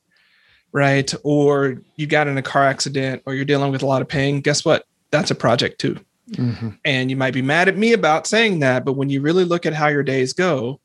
[0.72, 4.08] right, or you got in a car accident, or you're dealing with a lot of
[4.08, 4.86] pain, guess what?
[5.14, 6.00] That's a project too.
[6.32, 6.80] Mhm.
[6.84, 9.66] And you might be mad at me about saying that, but when you really look
[9.68, 10.80] at how your days go,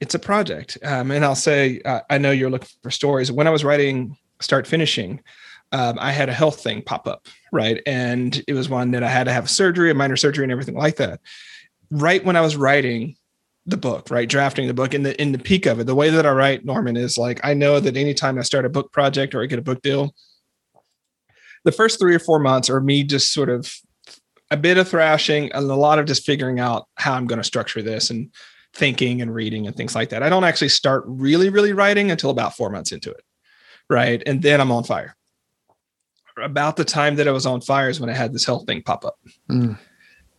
[0.00, 0.76] it's a project.
[0.84, 3.32] Um, and I'll say, uh, I know you're looking for stories.
[3.32, 5.20] When I was writing Start Finishing,
[5.72, 7.80] um, I had a health thing pop up, right?
[7.86, 10.76] And it was one that I had to have surgery, a minor surgery, and everything
[10.76, 11.20] like that.
[11.90, 13.16] Right when I was writing
[13.64, 16.10] the book, right, drafting the book, in the in the peak of it, the way
[16.10, 19.34] that I write, Norman, is like I know that anytime I start a book project
[19.34, 20.14] or I get a book deal,
[21.64, 23.74] the first three or four months are me just sort of
[24.50, 27.44] a bit of thrashing and a lot of just figuring out how I'm going to
[27.44, 28.30] structure this and
[28.74, 30.22] thinking and reading and things like that.
[30.22, 33.22] I don't actually start really, really writing until about four months into it.
[33.88, 34.22] Right.
[34.26, 35.16] And then I'm on fire.
[36.42, 38.82] About the time that I was on fire is when I had this health thing
[38.82, 39.16] pop up.
[39.50, 39.78] Mm.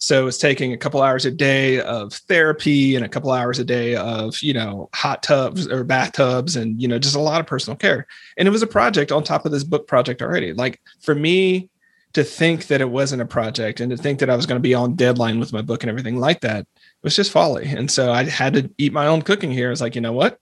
[0.05, 3.63] So it's taking a couple hours a day of therapy and a couple hours a
[3.63, 7.47] day of, you know, hot tubs or bathtubs and, you know, just a lot of
[7.47, 8.05] personal care.
[8.37, 10.53] And it was a project on top of this book project already.
[10.53, 11.71] Like for me
[12.13, 14.61] to think that it wasn't a project and to think that I was going to
[14.61, 16.67] be on deadline with my book and everything like that
[17.01, 17.65] was just folly.
[17.65, 19.69] And so I had to eat my own cooking here.
[19.69, 20.39] I was like, you know what?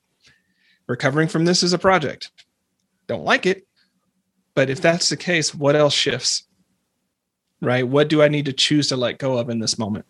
[0.87, 2.31] Recovering from this is a project.
[3.07, 3.65] Don't like it.
[4.55, 6.43] But if that's the case, what else shifts?
[7.63, 7.87] Right?
[7.87, 10.05] What do I need to choose to let go of in this moment?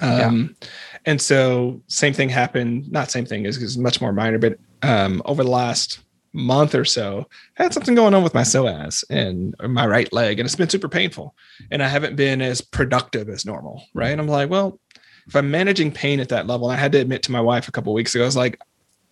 [0.00, 0.68] Um, yeah.
[1.06, 2.90] And so, same thing happened.
[2.90, 6.00] Not same thing is much more minor, but um, over the last
[6.32, 7.26] month or so,
[7.58, 10.68] I had something going on with my psoas and my right leg, and it's been
[10.68, 11.34] super painful.
[11.70, 14.18] And I haven't been as productive as normal, right?
[14.18, 14.78] I'm like, well,
[15.26, 17.72] if I'm managing pain at that level, I had to admit to my wife a
[17.72, 18.60] couple weeks ago, I was like,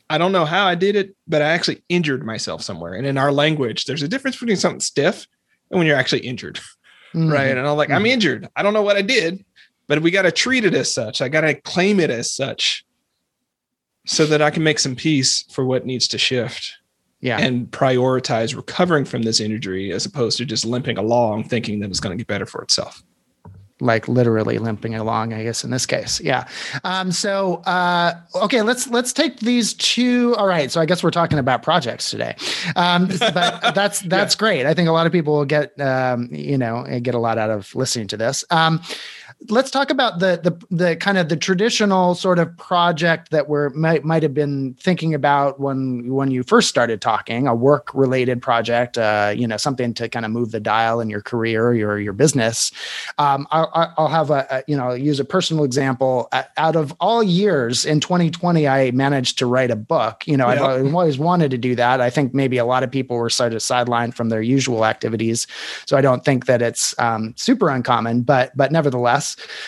[0.08, 2.94] I don't know how I did it, but I actually injured myself somewhere.
[2.94, 5.26] And in our language, there's a difference between something stiff
[5.70, 6.60] and when you're actually injured
[7.16, 7.32] mm-hmm.
[7.32, 7.56] right?
[7.56, 7.96] And I'm like, mm-hmm.
[7.96, 8.48] I'm injured.
[8.54, 9.44] I don't know what I did,
[9.86, 11.20] but we got to treat it as such.
[11.20, 12.84] I got to claim it as such
[14.06, 16.74] so that I can make some peace for what needs to shift.
[17.20, 17.38] Yeah.
[17.38, 21.98] And prioritize recovering from this injury as opposed to just limping along thinking that it's
[21.98, 23.02] going to get better for itself
[23.80, 26.20] like literally limping along i guess in this case.
[26.20, 26.48] Yeah.
[26.84, 30.34] Um, so uh, okay let's let's take these two.
[30.36, 32.36] All right so i guess we're talking about projects today.
[32.74, 33.20] Um, but
[33.74, 34.38] that's that's yeah.
[34.38, 34.66] great.
[34.66, 37.50] I think a lot of people will get um, you know get a lot out
[37.50, 38.44] of listening to this.
[38.50, 38.80] Um,
[39.48, 43.68] let's talk about the the the kind of the traditional sort of project that we're
[43.70, 48.40] might might have been thinking about when when you first started talking, a work related
[48.40, 51.98] project, uh, you know, something to kind of move the dial in your career, your
[51.98, 52.72] your business.
[53.18, 56.28] Um, I'll, I'll have a, a, you know use a personal example.
[56.56, 60.26] Out of all years in 2020, I managed to write a book.
[60.26, 60.64] You know, yeah.
[60.64, 62.00] I've always wanted to do that.
[62.00, 65.46] I think maybe a lot of people were sort of sidelined from their usual activities,
[65.84, 68.22] so I don't think that it's um, super uncommon.
[68.22, 69.25] But but nevertheless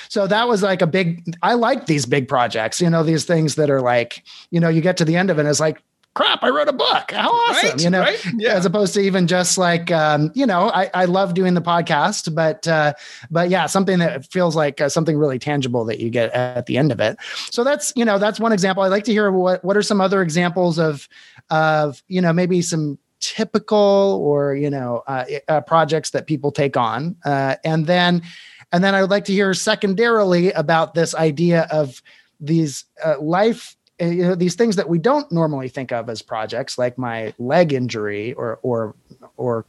[0.09, 3.55] so that was like a big, I like these big projects, you know, these things
[3.57, 5.83] that are like, you know, you get to the end of it and it's like,
[6.19, 7.13] crap, I wrote a book.
[7.13, 8.27] How awesome, right, you know, right?
[8.37, 8.55] yeah.
[8.55, 12.35] as opposed to even just like, um, you know, I, I love doing the podcast,
[12.35, 12.95] but, uh,
[13.31, 16.77] but yeah, something that feels like uh, something really tangible that you get at the
[16.77, 17.19] end of it.
[17.53, 18.83] So that's, you know, that's one example.
[18.83, 21.09] I'd like to hear what, what are some other examples of,
[21.51, 26.77] of, you know, maybe some typical or, you know, uh, uh projects that people take
[26.77, 27.17] on.
[27.25, 28.23] Uh, and then,
[28.73, 32.03] and then I would like to hear secondarily about this idea of
[32.41, 36.23] these uh, life uh, you know these things that we don't normally think of as
[36.23, 38.95] projects like my leg injury or or
[39.37, 39.67] or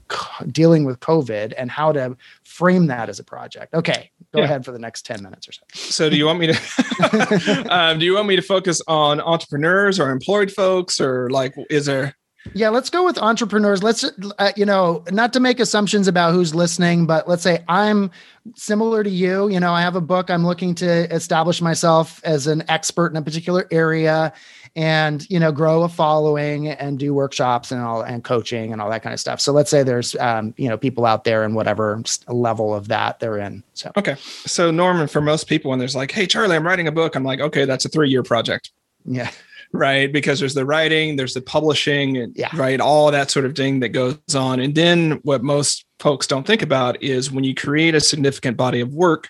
[0.52, 4.46] dealing with covid and how to frame that as a project okay go yeah.
[4.46, 7.98] ahead for the next 10 minutes or so so do you want me to um,
[7.98, 12.16] do you want me to focus on entrepreneurs or employed folks or like is there
[12.54, 13.84] yeah, let's go with entrepreneurs.
[13.84, 14.04] Let's,
[14.38, 18.12] uh, you know, not to make assumptions about who's listening, but let's say I'm
[18.56, 19.50] similar to you.
[19.50, 20.30] You know, I have a book.
[20.30, 24.34] I'm looking to establish myself as an expert in a particular area
[24.76, 28.90] and, you know, grow a following and do workshops and all and coaching and all
[28.90, 29.42] that kind of stuff.
[29.42, 33.20] So let's say there's, um, you know, people out there in whatever level of that
[33.20, 33.64] they're in.
[33.74, 34.16] So, okay.
[34.46, 37.24] So, Norman, for most people, when there's like, hey, Charlie, I'm writing a book, I'm
[37.24, 38.72] like, okay, that's a three year project.
[39.06, 39.32] Yeah
[39.72, 40.12] right?
[40.12, 42.50] Because there's the writing, there's the publishing, and, yeah.
[42.56, 42.80] right?
[42.80, 44.60] All that sort of thing that goes on.
[44.60, 48.82] And then what most folks don't think about is when you create a significant body
[48.82, 49.30] of work,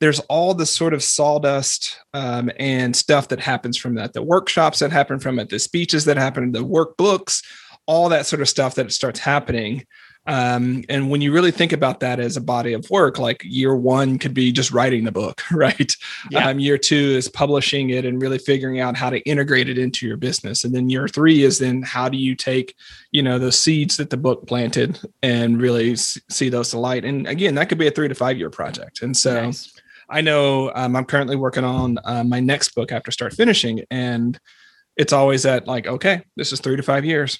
[0.00, 4.78] there's all the sort of sawdust um, and stuff that happens from that, the workshops
[4.78, 7.42] that happen from it, the speeches that happen, the workbooks,
[7.86, 9.84] all that sort of stuff that starts happening
[10.28, 13.74] um, and when you really think about that as a body of work, like year
[13.74, 15.90] one could be just writing the book, right?
[16.30, 16.46] Yeah.
[16.46, 20.06] Um, year two is publishing it and really figuring out how to integrate it into
[20.06, 20.64] your business.
[20.64, 22.74] And then year three is then how do you take,
[23.10, 27.06] you know, those seeds that the book planted and really see those to light.
[27.06, 29.00] And again, that could be a three to five year project.
[29.00, 29.72] And so nice.
[30.10, 34.38] I know um, I'm currently working on uh, my next book after start finishing, and
[34.96, 37.38] it's always at like, okay, this is three to five years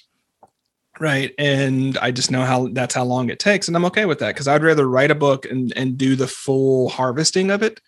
[0.99, 4.19] right and i just know how that's how long it takes and i'm okay with
[4.19, 7.79] that because i'd rather write a book and and do the full harvesting of it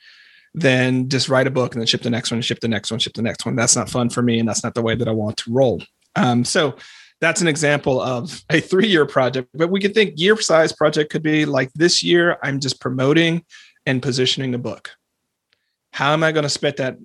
[0.53, 2.99] than just write a book and then ship the next one ship the next one
[2.99, 3.55] ship the next one.
[3.55, 5.81] That's not fun for me and that's not the way that i want to roll.
[6.15, 6.75] Um, so
[7.21, 11.11] that's an example of a three year project but we could think year size project
[11.11, 13.45] could be like this year i'm just promoting
[13.85, 14.91] and positioning the book.
[15.93, 16.97] How am i going to spend that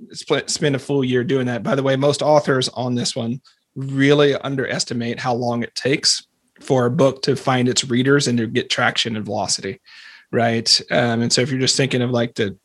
[0.49, 1.63] spend a full year doing that?
[1.63, 3.41] By the way most authors on this one
[3.77, 6.27] really underestimate how long it takes
[6.61, 9.81] for a book to find its readers and to get traction and velocity,
[10.33, 10.81] right?
[10.91, 12.57] Um, and so if you're just thinking of like the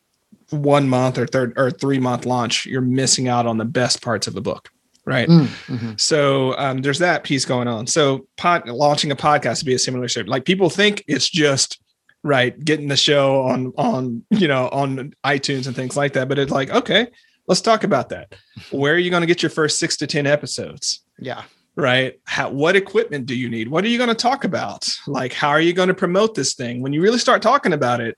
[0.49, 4.27] one month or third or three month launch, you're missing out on the best parts
[4.27, 4.71] of the book,
[5.05, 5.27] right?
[5.27, 5.93] Mm-hmm.
[5.97, 7.87] So um, there's that piece going on.
[7.87, 10.27] So pod, launching a podcast would be a similar shape.
[10.27, 11.81] Like people think it's just
[12.23, 16.39] right getting the show on on you know on iTunes and things like that, but
[16.39, 17.07] it's like okay,
[17.47, 18.35] let's talk about that.
[18.71, 21.01] Where are you going to get your first six to ten episodes?
[21.19, 21.43] Yeah.
[21.75, 22.19] Right?
[22.25, 23.67] How what equipment do you need?
[23.67, 24.87] What are you going to talk about?
[25.07, 26.81] Like how are you going to promote this thing?
[26.81, 28.17] When you really start talking about it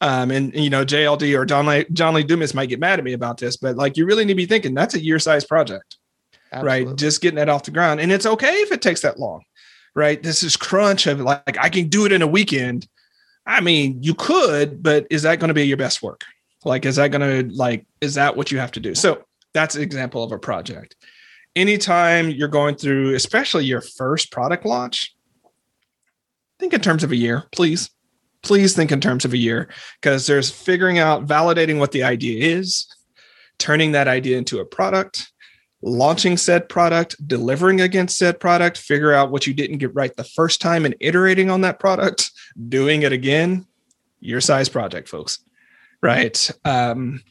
[0.00, 3.04] um, and, you know jld or john lee, john lee dumas might get mad at
[3.04, 5.44] me about this but like you really need to be thinking that's a year size
[5.44, 5.96] project
[6.52, 6.86] Absolutely.
[6.86, 8.00] right just getting that off the ground.
[8.00, 9.42] And it's okay if it takes that long.
[9.94, 10.22] Right?
[10.22, 12.86] This is crunch of like i can do it in a weekend.
[13.46, 16.24] I mean you could but is that going to be your best work
[16.68, 19.74] like is that going to like is that what you have to do so that's
[19.74, 20.94] an example of a project
[21.58, 25.14] anytime you're going through, especially your first product launch,
[26.60, 27.90] think in terms of a year, please.
[28.42, 29.68] Please think in terms of a year
[30.00, 32.86] because there's figuring out, validating what the idea is,
[33.58, 35.32] turning that idea into a product,
[35.82, 40.22] launching said product, delivering against said product, figure out what you didn't get right the
[40.22, 42.30] first time and iterating on that product,
[42.68, 43.66] doing it again.
[44.20, 45.40] Your size project, folks.
[46.02, 46.50] Right.
[46.64, 47.22] Um,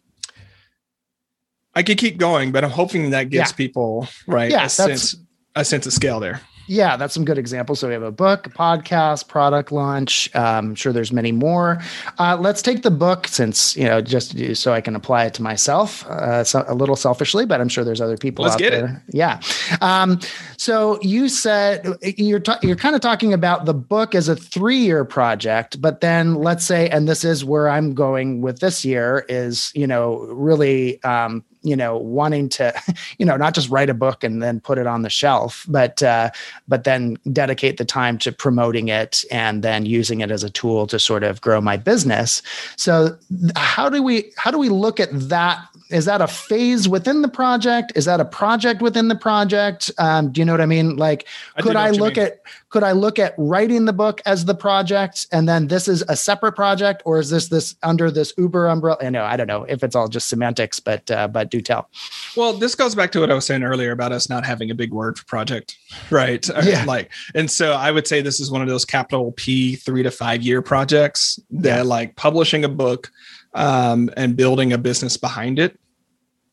[1.74, 3.56] I could keep going, but I'm hoping that gives yeah.
[3.56, 5.16] people right yeah, a sense
[5.56, 7.80] a sense of scale there yeah, that's some good examples.
[7.80, 10.34] So we have a book, a podcast, product launch.
[10.36, 11.82] Um, I'm sure there's many more.
[12.20, 15.42] Uh, let's take the book since, you know, just so I can apply it to
[15.42, 18.72] myself uh, so a little selfishly, but I'm sure there's other people let's out get
[18.72, 19.04] there.
[19.08, 19.16] It.
[19.16, 19.42] Yeah.
[19.82, 20.20] Um,
[20.58, 24.80] so you said you're, ta- you're kind of talking about the book as a three
[24.80, 29.26] year project, but then let's say, and this is where I'm going with this year
[29.30, 32.74] is, you know, really um, you know wanting to
[33.18, 36.02] you know not just write a book and then put it on the shelf but
[36.04, 36.30] uh,
[36.68, 40.88] but then dedicate the time to promoting it and then using it as a tool
[40.88, 42.42] to sort of grow my business.
[42.76, 43.18] So
[43.56, 47.28] how do we how do we look at that is that a phase within the
[47.28, 47.92] project?
[47.96, 49.92] Is that a project within the project?
[49.98, 50.96] Um, do you know what i mean?
[50.96, 51.28] Like
[51.60, 55.28] could i, I look at could i look at writing the book as the project
[55.32, 58.98] and then this is a separate project or is this this under this uber umbrella?
[59.02, 61.90] I know i don't know if it's all just semantics but uh, but do tell.
[62.36, 64.76] Well this goes back to what i was saying earlier about us not having a
[64.76, 65.78] big word for project
[66.10, 66.48] right?
[66.68, 66.84] Yeah.
[66.86, 70.12] like and so i would say this is one of those capital p three to
[70.12, 71.82] five year projects that yeah.
[71.84, 73.10] like publishing a book
[73.54, 75.80] um, and building a business behind it,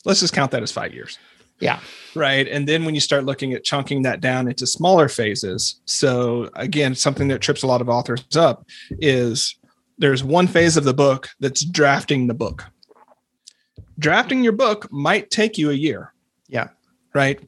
[0.05, 1.19] let's just count that as five years.
[1.61, 1.81] Yeah.
[2.15, 2.49] Right.
[2.49, 5.81] And then when you start looking at chunking that down into smaller phases.
[5.85, 8.67] So, again, something that trips a lot of authors up
[8.99, 9.57] is
[9.99, 12.65] there's one phase of the book that's drafting the book.
[13.99, 16.13] Drafting your book might take you a year.
[16.49, 16.69] Yeah.
[17.15, 17.41] Right.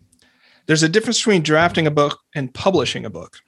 [0.66, 3.38] There's a difference between drafting a book and publishing a book.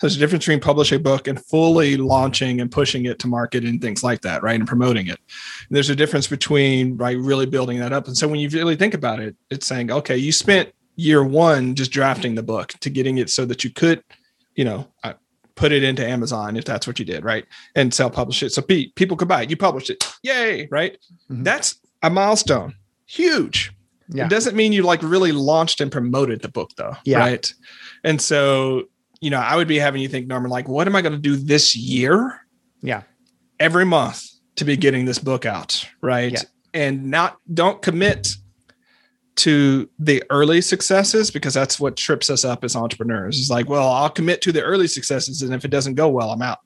[0.00, 3.64] There's a difference between publishing a book and fully launching and pushing it to market
[3.64, 4.58] and things like that, right?
[4.58, 5.18] And promoting it.
[5.68, 8.06] And there's a difference between right really building that up.
[8.06, 11.74] And so when you really think about it, it's saying, okay, you spent year one
[11.74, 14.02] just drafting the book to getting it so that you could,
[14.54, 15.14] you know, uh,
[15.54, 17.46] put it into Amazon if that's what you did, right?
[17.74, 18.52] And self publish it.
[18.52, 19.50] So people could buy it.
[19.50, 20.06] You published it.
[20.22, 20.98] Yay, right?
[21.30, 21.42] Mm-hmm.
[21.42, 22.74] That's a milestone.
[23.06, 23.72] Huge.
[24.08, 24.26] Yeah.
[24.26, 26.96] It doesn't mean you like really launched and promoted the book though.
[27.04, 27.18] Yeah.
[27.18, 27.52] Right.
[28.04, 28.84] And so
[29.20, 31.18] you know, I would be having you think, Norman, like, what am I going to
[31.18, 32.40] do this year?
[32.82, 33.02] Yeah.
[33.58, 35.88] Every month to be getting this book out.
[36.00, 36.32] Right.
[36.32, 36.42] Yeah.
[36.74, 38.28] And not, don't commit
[39.36, 43.38] to the early successes because that's what trips us up as entrepreneurs.
[43.38, 45.42] Is like, well, I'll commit to the early successes.
[45.42, 46.58] And if it doesn't go well, I'm out.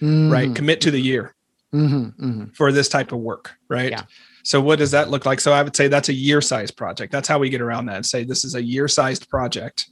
[0.00, 0.30] Mm-hmm.
[0.30, 0.54] Right.
[0.54, 1.34] Commit to the year
[1.74, 2.44] mm-hmm, mm-hmm.
[2.52, 3.54] for this type of work.
[3.68, 3.90] Right.
[3.90, 4.02] Yeah.
[4.44, 5.40] So what does that look like?
[5.40, 7.12] So I would say that's a year sized project.
[7.12, 9.88] That's how we get around that and say this is a year sized project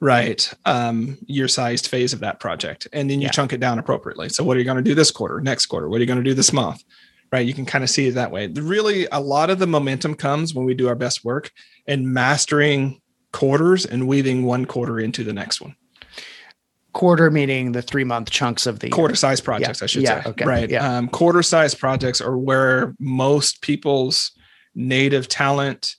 [0.00, 3.30] right um, your sized phase of that project and then you yeah.
[3.30, 5.88] chunk it down appropriately so what are you going to do this quarter next quarter
[5.88, 6.82] what are you going to do this month
[7.32, 10.14] right you can kind of see it that way really a lot of the momentum
[10.14, 11.50] comes when we do our best work
[11.86, 13.00] and mastering
[13.32, 15.74] quarters and weaving one quarter into the next one
[16.92, 19.84] quarter meaning the three month chunks of the quarter size projects yeah.
[19.84, 20.22] i should yeah.
[20.22, 20.44] say okay.
[20.44, 20.96] right yeah.
[20.96, 24.30] um, quarter size projects are where most people's
[24.74, 25.96] native talent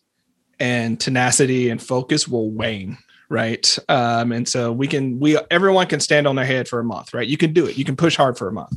[0.60, 2.98] and tenacity and focus will wane
[3.30, 3.78] right?
[3.90, 7.14] Um, and so we can we everyone can stand on their head for a month
[7.14, 7.28] right?
[7.28, 7.78] You can do it.
[7.78, 8.74] You can push hard for a month.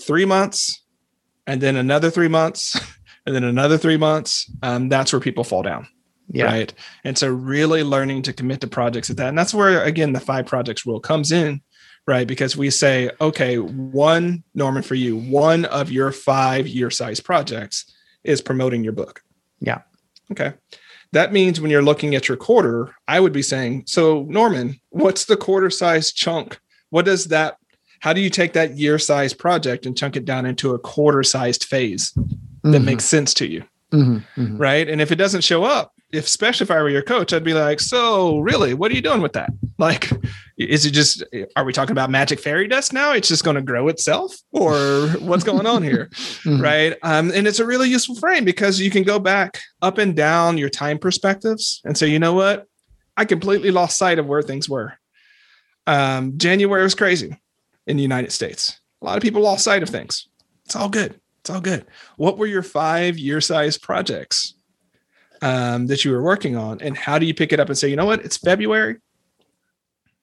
[0.00, 0.82] Three months
[1.46, 2.78] and then another three months
[3.26, 5.86] and then another three months um, that's where people fall down
[6.30, 6.44] yeah.
[6.44, 6.74] right?
[7.04, 9.28] And so really learning to commit to projects at that.
[9.28, 11.62] And that's where again the five projects rule comes in
[12.06, 12.26] right?
[12.26, 17.92] Because we say okay one norman for you one of your five year size projects
[18.24, 19.20] is promoting your book.
[19.60, 19.82] Yeah.
[20.30, 20.52] Okay
[21.12, 25.24] That means when you're looking at your quarter, I would be saying, so Norman, what's
[25.24, 26.58] the quarter size chunk?
[26.90, 27.56] What does that,
[28.00, 31.22] how do you take that year size project and chunk it down into a quarter
[31.22, 32.12] sized phase
[32.62, 32.84] that Mhm.
[32.84, 33.64] makes sense to you?
[33.92, 34.22] Mhm.
[34.36, 34.58] Mhm.
[34.60, 34.88] Right.
[34.88, 37.54] And if it doesn't show up, if especially if I were your coach, I'd be
[37.54, 39.50] like, so really, what are you doing with that?
[39.80, 40.10] Like,
[40.58, 41.22] is it just,
[41.54, 43.12] are we talking about magic fairy dust now?
[43.12, 46.08] It's just going to grow itself or what's going on here?
[46.44, 46.60] Mhm.
[46.60, 46.96] right?
[47.04, 50.58] Um, and it's a really useful frame because you can go back up and down
[50.58, 52.66] your time perspectives and say, you know what?
[53.16, 54.94] I completely lost sight of where things were.
[55.86, 57.40] Um, January was crazy
[57.86, 58.80] in the United States.
[59.00, 60.26] A lot of people lost sight of things.
[60.66, 61.20] It's all good.
[61.48, 61.86] It's all good.
[62.18, 64.52] What were your five year size projects
[65.40, 66.82] um, that you were working on?
[66.82, 68.22] And how do you pick it up and say, you know what?
[68.22, 68.96] It's February.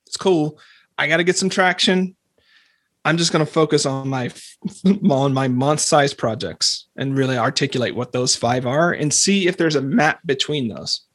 [0.05, 0.59] It's cool.
[0.99, 2.15] I got to get some traction.
[3.05, 4.30] I'm just going to focus on my
[5.09, 9.57] on my month size projects and really articulate what those five are and see if
[9.57, 11.07] there's a map between those.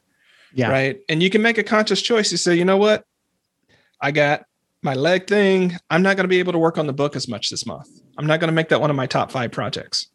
[0.52, 0.70] Yeah.
[0.70, 0.98] Right.
[1.08, 2.32] And you can make a conscious choice.
[2.32, 3.04] You say, you know what?
[4.00, 4.42] I got
[4.82, 5.76] my leg thing.
[5.88, 7.88] I'm not going to be able to work on the book as much this month.
[8.20, 10.08] I'm not going to make that one of my top five projects.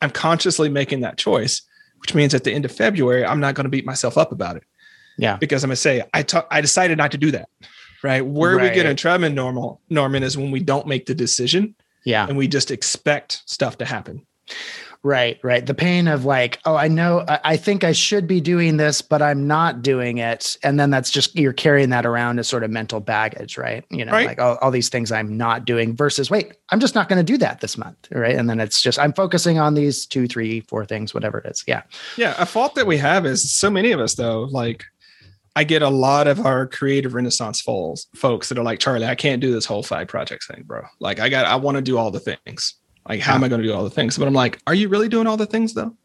[0.00, 1.60] I'm consciously making that choice,
[1.98, 4.56] which means at the end of February, I'm not going to beat myself up about
[4.56, 4.62] it
[5.18, 5.36] Yeah.
[5.36, 7.50] because I'm going to say, I I decided not to do that.
[8.02, 8.24] Right.
[8.24, 8.86] Where we get Right.
[8.86, 11.74] in trouble, normal, Norman, is when we don't make the decision
[12.06, 12.26] Yeah.
[12.26, 14.26] and we just expect stuff to happen.
[15.04, 15.66] Right, right.
[15.66, 19.02] The pain of like, oh, I know, I, I think I should be doing this,
[19.02, 20.56] but I'm not doing it.
[20.62, 23.84] And then that's just, you're carrying that around as sort of mental baggage, right?
[23.90, 24.26] You know, Right.
[24.26, 27.32] like all, all these things I'm not doing versus, wait, I'm just not going to
[27.32, 28.08] do that this month.
[28.10, 28.34] Right.
[28.34, 31.62] And then it's just, I'm focusing on these two, three, four things, whatever it is.
[31.66, 31.82] Yeah.
[32.16, 32.34] Yeah.
[32.38, 34.84] A fault that we have is so many of us, though, like
[35.54, 39.14] I get a lot of our creative renaissance folks, folks that are like, Charlie, I
[39.16, 40.80] can't do this whole five projects thing, bro.
[40.98, 42.74] Like, I got, I want to do all the things.
[43.08, 44.16] Like, how am I going to do all the things?
[44.18, 45.96] But I'm like, are you really doing all the things though?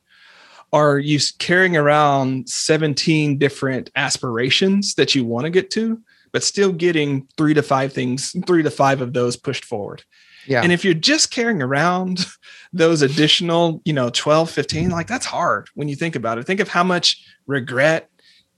[0.71, 5.99] Are you carrying around 17 different aspirations that you want to get to,
[6.31, 10.03] but still getting three to five things, three to five of those pushed forward?
[10.45, 10.61] Yeah.
[10.61, 12.25] And if you're just carrying around
[12.73, 16.45] those additional, you know, 12, 15, like that's hard when you think about it.
[16.45, 18.09] Think of how much regret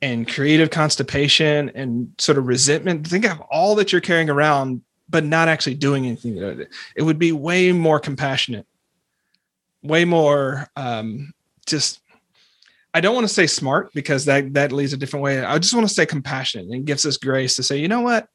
[0.02, 3.08] and creative constipation and sort of resentment.
[3.08, 4.82] Think of all that you're carrying around,
[5.12, 6.38] but not actually doing anything.
[6.38, 7.04] it.
[7.04, 8.66] Would be way more compassionate,
[9.84, 11.34] way more um,
[11.66, 12.00] just.
[12.94, 15.44] I don't want to say smart because that that leads a different way.
[15.44, 18.28] I just want to say compassionate and gives us grace to say, you know what,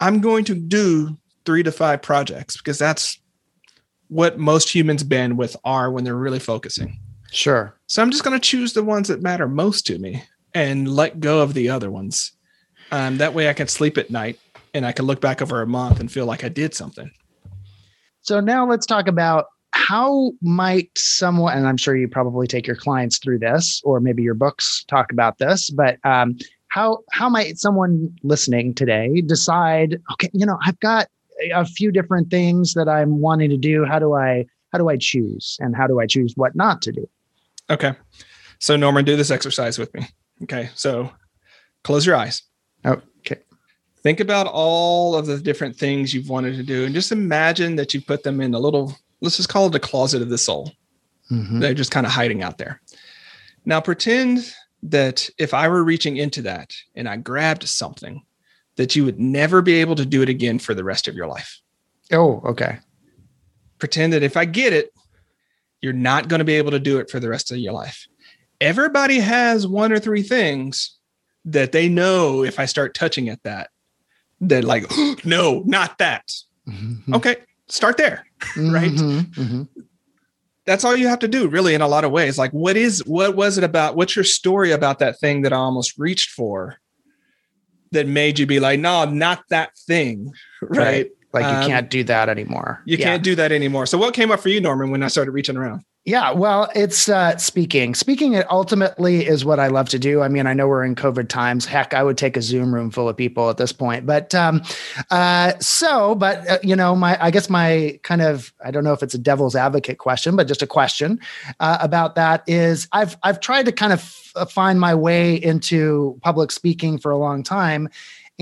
[0.00, 3.20] I'm going to do three to five projects because that's
[4.08, 6.98] what most humans bandwidth are when they're really focusing.
[7.30, 7.78] sure.
[7.86, 10.22] So I'm just going to choose the ones that matter most to me
[10.54, 12.32] and let go of the other ones.
[12.90, 14.38] Um, that way I can sleep at night
[14.74, 17.10] and I can look back over a month and feel like I did something.
[18.22, 22.76] So now let's talk about how might someone, and I'm sure you probably take your
[22.76, 26.36] clients through this, or maybe your books talk about this, but um,
[26.68, 30.00] how how might someone listening today decide?
[30.12, 31.08] Okay, you know, I've got
[31.54, 33.84] a few different things that I'm wanting to do.
[33.84, 36.92] How do I how do I choose, and how do I choose what not to
[36.92, 37.08] do?
[37.68, 37.92] Okay.
[38.58, 40.06] So Norman, do this exercise with me.
[40.44, 40.70] Okay.
[40.74, 41.10] So
[41.82, 42.42] close your eyes.
[44.02, 47.94] Think about all of the different things you've wanted to do and just imagine that
[47.94, 50.72] you put them in a little, let's just call it a closet of the soul.
[51.30, 51.60] Mhm.
[51.60, 52.80] They're just kind of hiding out there.
[53.64, 58.22] Now pretend that if I were reaching into that and I grabbed something,
[58.76, 61.28] that you would never be able to do it again for the rest of your
[61.28, 61.60] life.
[62.10, 62.78] Oh, okay.
[63.78, 64.92] Pretend that if I get it,
[65.80, 68.06] you're not going to be able to do it for the rest of your life.
[68.60, 70.96] Everybody has one or three things
[71.44, 73.70] that they know if I start touching at that,
[74.42, 74.84] that like,
[75.24, 76.30] no, not that.
[76.68, 77.14] Mhm.
[77.14, 77.36] Okay,
[77.68, 78.24] start there.
[78.56, 78.90] right?
[78.92, 79.34] Mhm.
[79.34, 79.68] Mhm.
[80.64, 83.00] that's all you have to do really in a lot of ways like what is
[83.06, 86.76] what was it about what's your story about that thing that i almost reached for
[87.90, 90.32] that made you be like no not that thing
[90.62, 92.80] right, Like you Um, can't do that anymore.
[92.84, 93.06] you Yeah.
[93.06, 95.56] can't do that anymore so what came up for you norman when i started reaching
[95.56, 97.94] around Yeah, well, it's uh, speaking.
[97.94, 100.20] Speaking it ultimately is what I love to do.
[100.20, 101.64] I mean, I know we're in COVID times.
[101.64, 104.04] Heck, I would take a Zoom room full of people at this point.
[104.04, 104.62] But um,
[105.12, 108.92] uh, so, but uh, you know, my I guess my kind of I don't know
[108.92, 111.20] if it's a devil's advocate question, but just a question
[111.60, 116.18] uh, about that is I've I've tried to kind of f- find my way into
[116.20, 117.88] public speaking for a long time.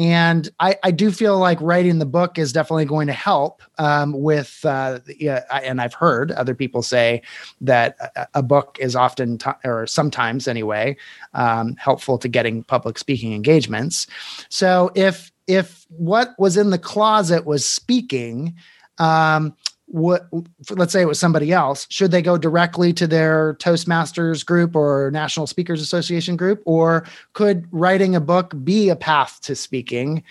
[0.00, 4.14] And I, I do feel like writing the book is definitely going to help um,
[4.14, 7.20] with, uh, yeah, I- and I've heard other people say
[7.60, 10.96] that a, a book is often, ti or sometimes anyway,
[11.34, 14.06] um, helpful to getting public speaking engagements.
[14.48, 18.54] So if if what was in the closet was speaking,
[18.96, 19.54] um,
[19.90, 20.28] what
[20.70, 25.10] let's say it was somebody else should they go directly to their toastmasters group or
[25.12, 26.62] national speakers association group?
[26.64, 30.22] Or could writing a book be a path to speaking?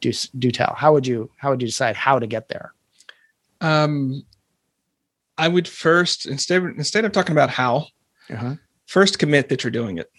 [0.00, 0.74] Do do tell.
[0.78, 2.72] How would you how would you decide how to get there?
[3.60, 4.24] Um
[5.36, 7.88] i would first instead instead of talking about how
[8.30, 8.54] uh-huh.
[8.86, 10.10] first commit that you're doing it.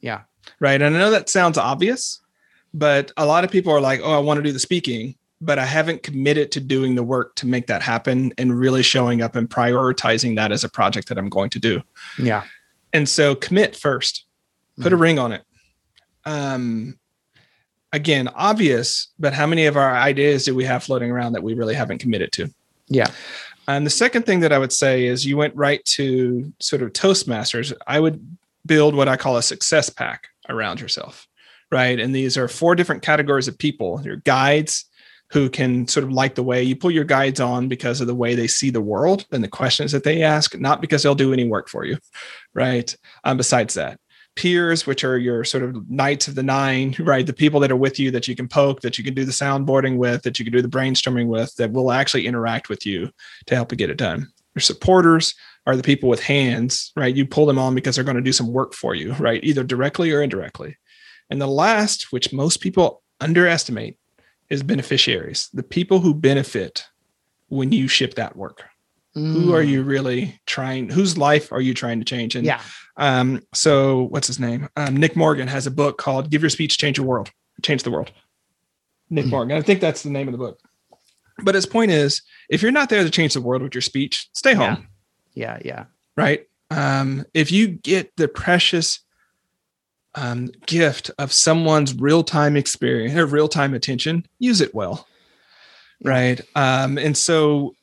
[0.00, 0.22] Yeah.
[0.60, 2.20] Right and i know that sounds obvious
[2.74, 5.58] but a lot of people are like oh i want to do the speaking but
[5.58, 9.36] I haven't committed to doing the work to make that happen and really showing up
[9.36, 11.82] and prioritizing that as a project that I'm going to do.
[12.18, 12.44] Yeah.
[12.92, 14.24] And so commit first,
[14.76, 14.94] put mm-hmm.
[14.94, 15.42] a ring on it.
[16.24, 16.98] Um,
[17.92, 21.54] again, obvious, but how many of our ideas do we have floating around that we
[21.54, 22.48] really haven't committed to?
[22.88, 23.08] Yeah.
[23.66, 26.92] And the second thing that I would say is you went right to sort of
[26.92, 27.72] Toastmasters.
[27.86, 31.26] I would build what I call a success pack around yourself,
[31.70, 31.98] right?
[31.98, 34.84] And these are four different categories of people your guides,
[35.34, 38.14] who can sort of like the way you pull your guides on because of the
[38.14, 41.32] way they see the world and the questions that they ask, not because they'll do
[41.32, 41.98] any work for you,
[42.54, 42.96] right?
[43.24, 43.98] Um, besides that,
[44.36, 47.26] peers, which are your sort of knights of the nine, right?
[47.26, 49.32] The people that are with you that you can poke, that you can do the
[49.32, 53.10] soundboarding with, that you can do the brainstorming with, that will actually interact with you
[53.46, 54.28] to help you get it done.
[54.54, 55.34] Your supporters
[55.66, 57.14] are the people with hands, right?
[57.14, 59.42] You pull them on because they're going to do some work for you, right?
[59.42, 60.76] Either directly or indirectly.
[61.28, 63.96] And the last, which most people underestimate,
[64.50, 66.86] is beneficiaries, the people who benefit
[67.48, 68.64] when you ship that work.
[69.16, 69.32] Mm.
[69.32, 69.68] Who are mm.
[69.68, 70.90] you really trying?
[70.90, 72.34] Whose life are you trying to change?
[72.34, 72.60] And yeah.
[72.96, 74.68] Um, so what's his name?
[74.76, 77.30] Um, Nick Morgan has a book called "Give Your Speech, Change Your World."
[77.62, 78.10] Change the world.
[79.10, 79.30] Nick mm.
[79.30, 79.56] Morgan.
[79.56, 80.58] I think that's the name of the book.
[81.42, 84.28] But his point is, if you're not there to change the world with your speech,
[84.32, 84.88] stay home.
[85.34, 85.60] Yeah, yeah.
[85.64, 85.84] yeah.
[86.16, 86.46] Right.
[86.70, 89.00] Um, if you get the precious
[90.14, 95.06] um, gift of someone's real time experience or real time attention, use it well.
[96.02, 96.40] Right.
[96.54, 97.74] Um, and so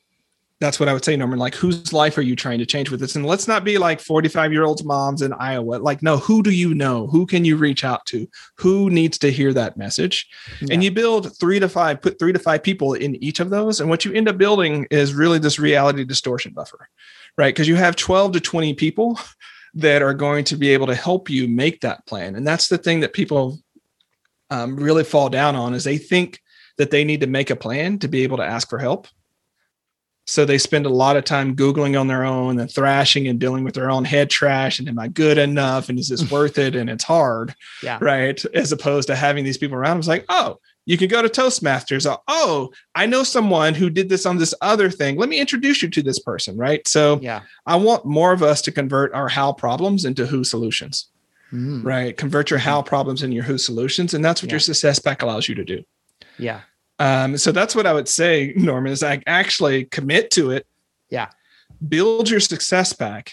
[0.62, 1.40] that's what I would say, Norman.
[1.40, 3.16] Like, whose life are you trying to change with this?
[3.16, 5.76] And let's not be like 45 year olds moms in Iowa.
[5.76, 7.08] Like, no, who do you know?
[7.08, 8.28] Who can you reach out to?
[8.56, 10.28] Who needs to hear that message?
[10.60, 10.74] Yeah.
[10.74, 13.80] And you build three to five, put three to five people in each of those.
[13.80, 16.88] And what you end up building is really this reality distortion buffer,
[17.36, 17.52] right?
[17.52, 19.18] Because you have 12 to 20 people
[19.74, 22.34] that are going to be able to help you make that plan.
[22.34, 23.58] And that's the thing that people
[24.50, 26.42] um, really fall down on is they think
[26.78, 29.08] that they need to make a plan to be able to ask for help.
[30.26, 33.64] So they spend a lot of time Googling on their own and thrashing and dealing
[33.64, 34.78] with their own head trash.
[34.78, 35.88] And am I good enough?
[35.88, 36.76] And is this worth it?
[36.76, 37.54] And it's hard.
[37.82, 37.98] Yeah.
[38.00, 38.42] Right.
[38.54, 39.98] As opposed to having these people around.
[39.98, 42.12] It's like, oh, you can go to Toastmasters.
[42.28, 45.16] Oh, I know someone who did this on this other thing.
[45.16, 46.86] Let me introduce you to this person, right?
[46.88, 51.08] So yeah, I want more of us to convert our how problems into who solutions.
[51.52, 51.84] Mm.
[51.84, 52.16] Right.
[52.16, 54.14] Convert your how problems into your who solutions.
[54.14, 54.54] And that's what yeah.
[54.54, 55.84] your success pack allows you to do.
[56.38, 56.62] Yeah.
[56.98, 60.66] Um, so that's what I would say, Norman, is I actually commit to it.
[61.10, 61.28] Yeah.
[61.86, 63.32] Build your success pack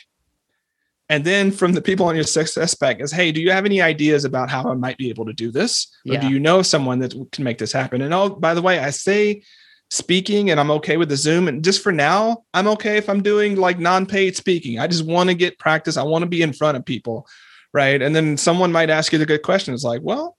[1.09, 3.81] and then from the people on your success pack is, hey, do you have any
[3.81, 5.87] ideas about how I might be able to do this?
[6.07, 6.21] Or yeah.
[6.21, 8.01] do you know someone that can make this happen?
[8.01, 9.41] And oh, by the way, I say
[9.89, 11.47] speaking and I'm okay with the Zoom.
[11.47, 14.77] And just for now, I'm okay if I'm doing like non-paid speaking.
[14.77, 15.97] I just want to get practice.
[15.97, 17.27] I want to be in front of people.
[17.73, 17.99] Right.
[17.99, 19.73] And then someone might ask you the good question.
[19.73, 20.37] It's like, well,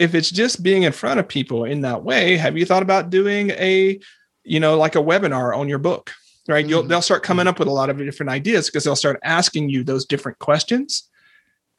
[0.00, 3.10] if it's just being in front of people in that way, have you thought about
[3.10, 4.00] doing a,
[4.42, 6.12] you know, like a webinar on your book?
[6.48, 6.66] Right?
[6.66, 6.88] You'll, mm-hmm.
[6.88, 9.84] they'll start coming up with a lot of different ideas because they'll start asking you
[9.84, 11.08] those different questions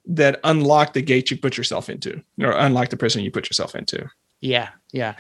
[0.06, 3.76] that unlock the gate you put yourself into or unlock the prison you put yourself
[3.76, 4.10] into.
[4.42, 5.14] Yeah, yeah,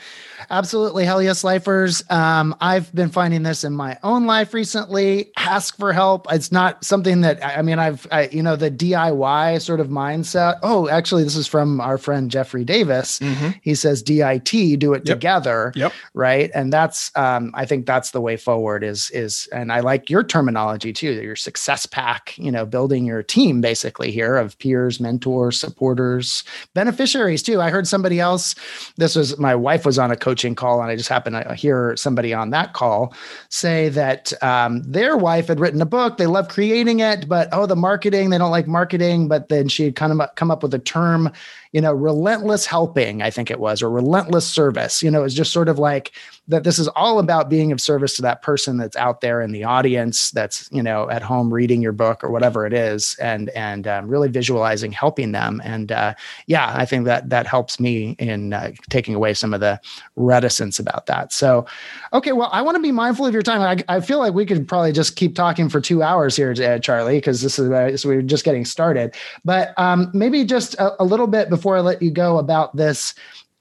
[0.49, 1.05] absolutely.
[1.05, 2.01] Hell yes, lifers.
[2.09, 5.31] Um, I've been finding this in my own life recently.
[5.37, 6.25] Ask for help.
[6.31, 7.77] It's not something that I mean.
[7.77, 10.57] I've I, you know the DIY sort of mindset.
[10.63, 13.19] Oh, actually, this is from our friend Jeffrey Davis.
[13.19, 13.49] Mm-hmm.
[13.61, 15.17] He says DIT, do it yep.
[15.17, 15.71] together.
[15.75, 15.93] Yep.
[16.15, 18.83] Right, and that's um, I think that's the way forward.
[18.83, 21.11] Is is and I like your terminology too.
[21.11, 22.35] Your success pack.
[22.39, 26.43] You know, building your team basically here of peers, mentors, supporters,
[26.73, 27.61] beneficiaries too.
[27.61, 28.55] I heard somebody else.
[28.97, 31.95] This was my wife was on a coaching call, and I just happened to hear
[31.95, 33.13] somebody on that call
[33.49, 36.17] say that um, their wife had written a book.
[36.17, 39.27] They love creating it, but oh, the marketing, they don't like marketing.
[39.27, 41.31] But then she had kind of come up with a term
[41.71, 45.03] you know, relentless helping, I think it was, or relentless service.
[45.03, 46.11] You know, it's just sort of like
[46.47, 49.51] that this is all about being of service to that person that's out there in
[49.51, 53.49] the audience that's, you know, at home reading your book or whatever it is, and
[53.49, 55.61] and um, really visualizing helping them.
[55.63, 56.15] And uh,
[56.47, 59.79] yeah, I think that that helps me in uh, taking away some of the
[60.15, 61.31] reticence about that.
[61.31, 61.67] So,
[62.13, 63.61] okay, well, I want to be mindful of your time.
[63.61, 66.79] I, I feel like we could probably just keep talking for two hours here, uh,
[66.79, 69.13] Charlie, because this is uh, so we're just getting started.
[69.45, 73.13] But um, maybe just a, a little bit before I let you go about this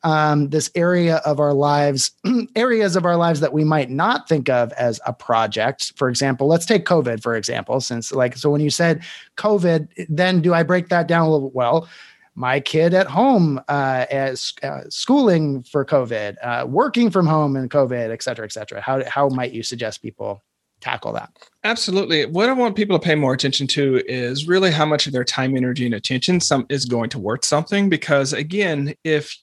[0.05, 2.13] um, this area of our lives,
[2.57, 5.93] areas of our lives that we might not think of as a project.
[5.97, 9.03] For example, let's take COVID, for example, since like, so when you said
[9.37, 11.51] COVID, then do I break that down a little?
[11.51, 11.89] Well,
[12.35, 17.69] my kid at home uh, as uh, schooling for COVID, uh, working from home in
[17.69, 18.81] COVID, et cetera, et cetera.
[18.81, 20.45] How, how might you suggest people
[20.81, 21.31] tackle that?
[21.65, 22.27] Absolutely.
[22.27, 25.25] What I want people to pay more attention to is really how much of their
[25.25, 27.89] time, energy, and attention some is going towards something.
[27.89, 29.37] Because again, if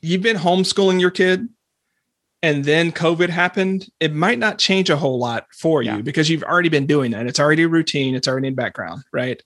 [0.00, 1.48] you've been homeschooling your kid
[2.42, 6.00] and then COVID happened, it might not change a whole lot for you yeah.
[6.00, 7.26] because you've already been doing that.
[7.26, 9.42] It's already routine, it's already in background, right?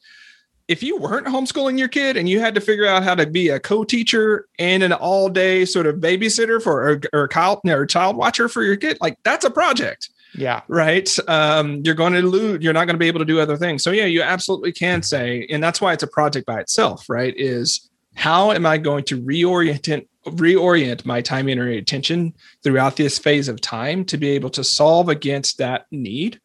[0.68, 3.48] If you weren't homeschooling your kid and you had to figure out how to be
[3.48, 8.48] a co-teacher and an all-day sort of babysitter for or, or child or child watcher
[8.48, 10.10] for your kid, like that's a project.
[10.34, 10.62] Yeah.
[10.68, 11.08] Right.
[11.28, 13.82] Um, you're going to lose, you're not going to be able to do other things.
[13.82, 17.34] So yeah, you absolutely can say, and that's why it's a project by itself, right?
[17.36, 23.48] Is how am I going to reorient reorient my time and attention throughout this phase
[23.48, 26.38] of time to be able to solve against that need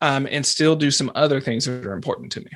[0.00, 2.50] um, and still do some other things that are important to me.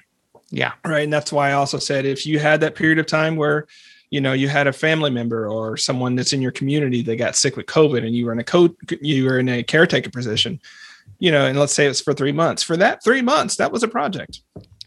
[0.51, 0.73] Yeah.
[0.85, 1.05] Right.
[1.05, 3.67] And that's why I also said if you had that period of time where,
[4.15, 7.35] you know, you had a family member or someone that's in your community that got
[7.35, 8.69] sick with COVID and you were in a co
[9.01, 10.61] you were in a caretaker position,
[11.19, 12.63] you know, and let's say it's for three months.
[12.63, 14.39] For that three months, that was a project.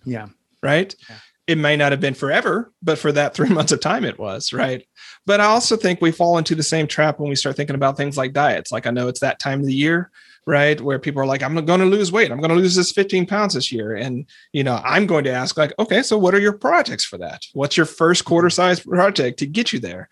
[0.05, 0.27] Yeah.
[0.63, 0.95] Right.
[1.09, 1.17] Yeah
[1.47, 4.51] it may not have been forever, but for that three months of time, it was
[4.51, 4.85] right.
[5.25, 7.95] But I also think we fall into the same trap when we start thinking about
[7.95, 8.69] things like diets.
[8.69, 10.11] Like I know it's that time of the year,
[10.47, 12.31] right, where people are like, "I'm going to lose weight.
[12.31, 15.31] I'm going to lose this 15 pounds this year," and you know, I'm going to
[15.31, 17.45] ask like, "Okay, so what are your projects for that?
[17.53, 20.09] What's your first quarter size project to get you there?"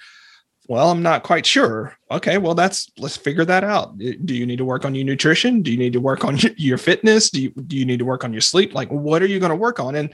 [0.68, 1.96] Well, I'm not quite sure.
[2.10, 3.98] Okay, well, that's let's figure that out.
[3.98, 5.62] Do you need to work on your nutrition?
[5.62, 7.30] Do you need to work on your fitness?
[7.30, 8.74] Do you do you need to work on your sleep?
[8.74, 9.96] Like, what are you going to work on?
[9.96, 10.14] And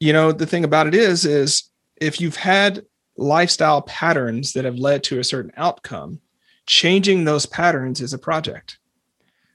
[0.00, 2.84] you know, the thing about it is, is if you've had
[3.16, 6.20] lifestyle patterns that have led to a certain outcome,
[6.66, 8.78] changing those patterns is a project.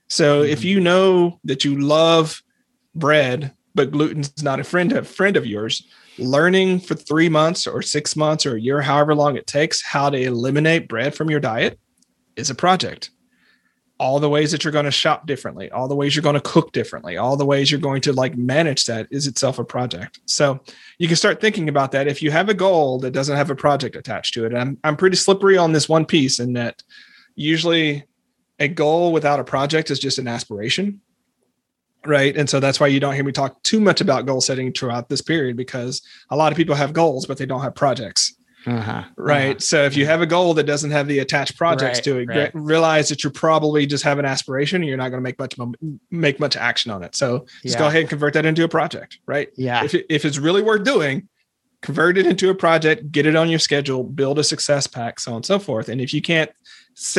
[0.08, 0.52] So mm-hmm.
[0.52, 2.42] if you know that you love
[2.94, 5.86] bread, but gluten's not a friend of friend of yours,
[6.18, 10.10] learning for three months or six months or a year, however long it takes, how
[10.10, 11.78] to eliminate bread from your diet
[12.36, 13.10] is a project
[14.00, 16.40] all the ways that you're going to shop differently, all the ways you're going to
[16.40, 20.20] cook differently, all the ways you're going to like manage that is itself a project.
[20.26, 20.60] So
[20.98, 22.06] you can start thinking about that.
[22.06, 24.96] If you have a goal that doesn't have a project attached to it, I'm, I'm
[24.96, 26.82] pretty slippery on this one piece in that
[27.34, 28.04] usually
[28.58, 31.00] a goal without a project is just an aspiration.
[32.06, 32.36] Right.
[32.36, 35.08] And so that's why you don't hear me talk too much about goal setting throughout
[35.08, 36.00] this period because
[36.30, 38.34] a lot of people have goals, but they don't have projects.
[38.66, 39.04] Uh-huh.
[39.16, 39.50] Right.
[39.50, 39.58] Uh-huh.
[39.58, 42.28] So if you have a goal that doesn't have the attached projects right, to it,
[42.28, 42.50] right.
[42.54, 45.54] realize that you're probably just have an aspiration and you're not going to make much
[46.10, 47.14] make much action on it.
[47.14, 47.78] So just yeah.
[47.78, 49.18] go ahead and convert that into a project.
[49.26, 49.48] Right.
[49.56, 49.84] Yeah.
[49.84, 51.28] If, if it's really worth doing,
[51.82, 55.32] convert it into a project, get it on your schedule, build a success pack, so
[55.32, 55.88] on and so forth.
[55.88, 56.50] And if you can't,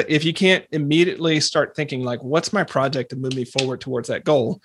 [0.07, 4.09] if you can't immediately start thinking like, what's my project to move me forward towards
[4.09, 4.61] that goal,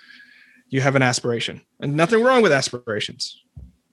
[0.68, 1.60] you have an aspiration.
[1.80, 3.43] And nothing wrong with aspirations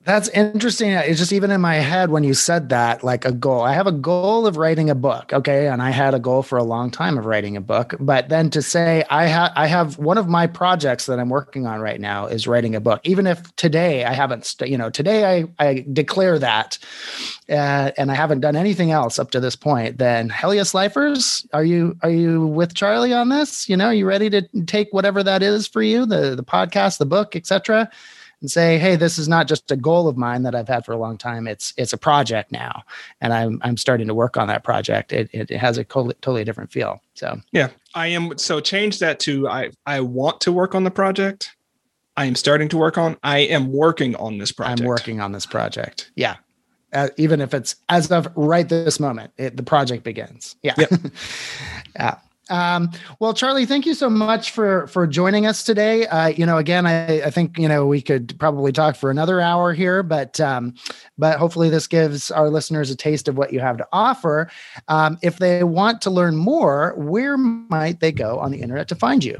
[0.03, 0.89] that's interesting.
[0.89, 3.61] It's just even in my head when you said that, like a goal.
[3.61, 6.57] I have a goal of writing a book, okay, and I had a goal for
[6.57, 7.93] a long time of writing a book.
[7.99, 11.67] But then to say I have, I have one of my projects that I'm working
[11.67, 13.01] on right now is writing a book.
[13.03, 16.79] Even if today I haven't, st- you know, today I I declare that,
[17.47, 19.99] uh, and I haven't done anything else up to this point.
[19.99, 23.69] Then hell yes, lifers, are you are you with Charlie on this?
[23.69, 26.97] You know, are you ready to take whatever that is for you, the the podcast,
[26.97, 27.91] the book, etc
[28.41, 30.91] and say, hey, this is not just a goal of mine that I've had for
[30.91, 31.47] a long time.
[31.47, 32.83] It's it's a project now,
[33.21, 35.13] and I'm I'm starting to work on that project.
[35.13, 37.01] It it, it has a totally, totally different feel.
[37.13, 38.37] So yeah, I am.
[38.37, 41.55] So change that to I I want to work on the project.
[42.17, 43.17] I am starting to work on.
[43.23, 44.81] I am working on this project.
[44.81, 46.11] I'm working on this project.
[46.15, 46.37] Yeah.
[46.93, 50.57] Uh, even if it's as of right this moment, it, the project begins.
[50.61, 50.73] Yeah.
[50.77, 50.91] Yep.
[51.95, 52.15] yeah.
[52.51, 56.05] Um, well, Charlie, thank you so much for for joining us today.
[56.07, 59.39] Uh, you know, again, I, I, think you know we could probably talk for another
[59.39, 60.75] hour here, but um,
[61.17, 64.51] but hopefully this gives our listeners a taste of what you have to offer.
[64.89, 68.95] Um, if they want to learn more, where might they go on the internet to
[68.95, 69.39] find you?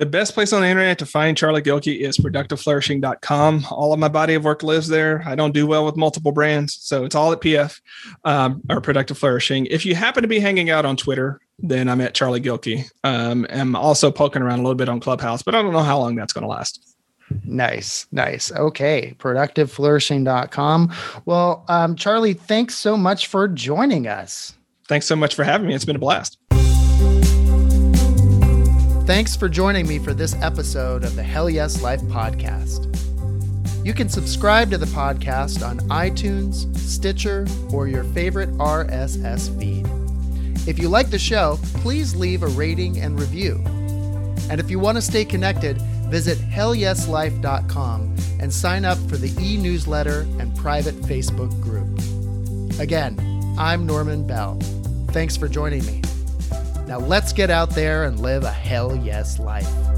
[0.00, 3.66] The best place on the internet to find Charlie Gilkey is productiveflourishing.com.
[3.70, 5.22] All of my body of work lives there.
[5.26, 7.78] I don't do well with multiple brands, so it's all at PF
[8.24, 9.66] um, or Productive Flourishing.
[9.66, 12.90] If you happen to be hanging out on Twitter, then I'm at Charlie Gilkey.
[13.04, 15.98] Um, I'm also poking around a little bit on Clubhouse, but I don't know how
[15.98, 16.96] long that's going to last.
[17.44, 18.50] Nice, nice.
[18.52, 20.94] Okay, productiveflourishing.com.
[21.26, 24.54] Well, um, Charlie, thanks so much for joining us.
[24.88, 25.74] Thanks so much for having me.
[25.74, 26.38] It's been a blast.
[29.10, 32.86] Thanks for joining me for this episode of the Hell Yes Life podcast.
[33.84, 39.84] You can subscribe to the podcast on iTunes, Stitcher, or your favorite RSS feed.
[40.68, 43.60] If you like the show, please leave a rating and review.
[44.48, 49.56] And if you want to stay connected, visit hellyeslife.com and sign up for the e
[49.56, 51.98] newsletter and private Facebook group.
[52.78, 53.18] Again,
[53.58, 54.54] I'm Norman Bell.
[55.08, 56.00] Thanks for joining me.
[56.90, 59.89] Now let's get out there and live a hell yes life.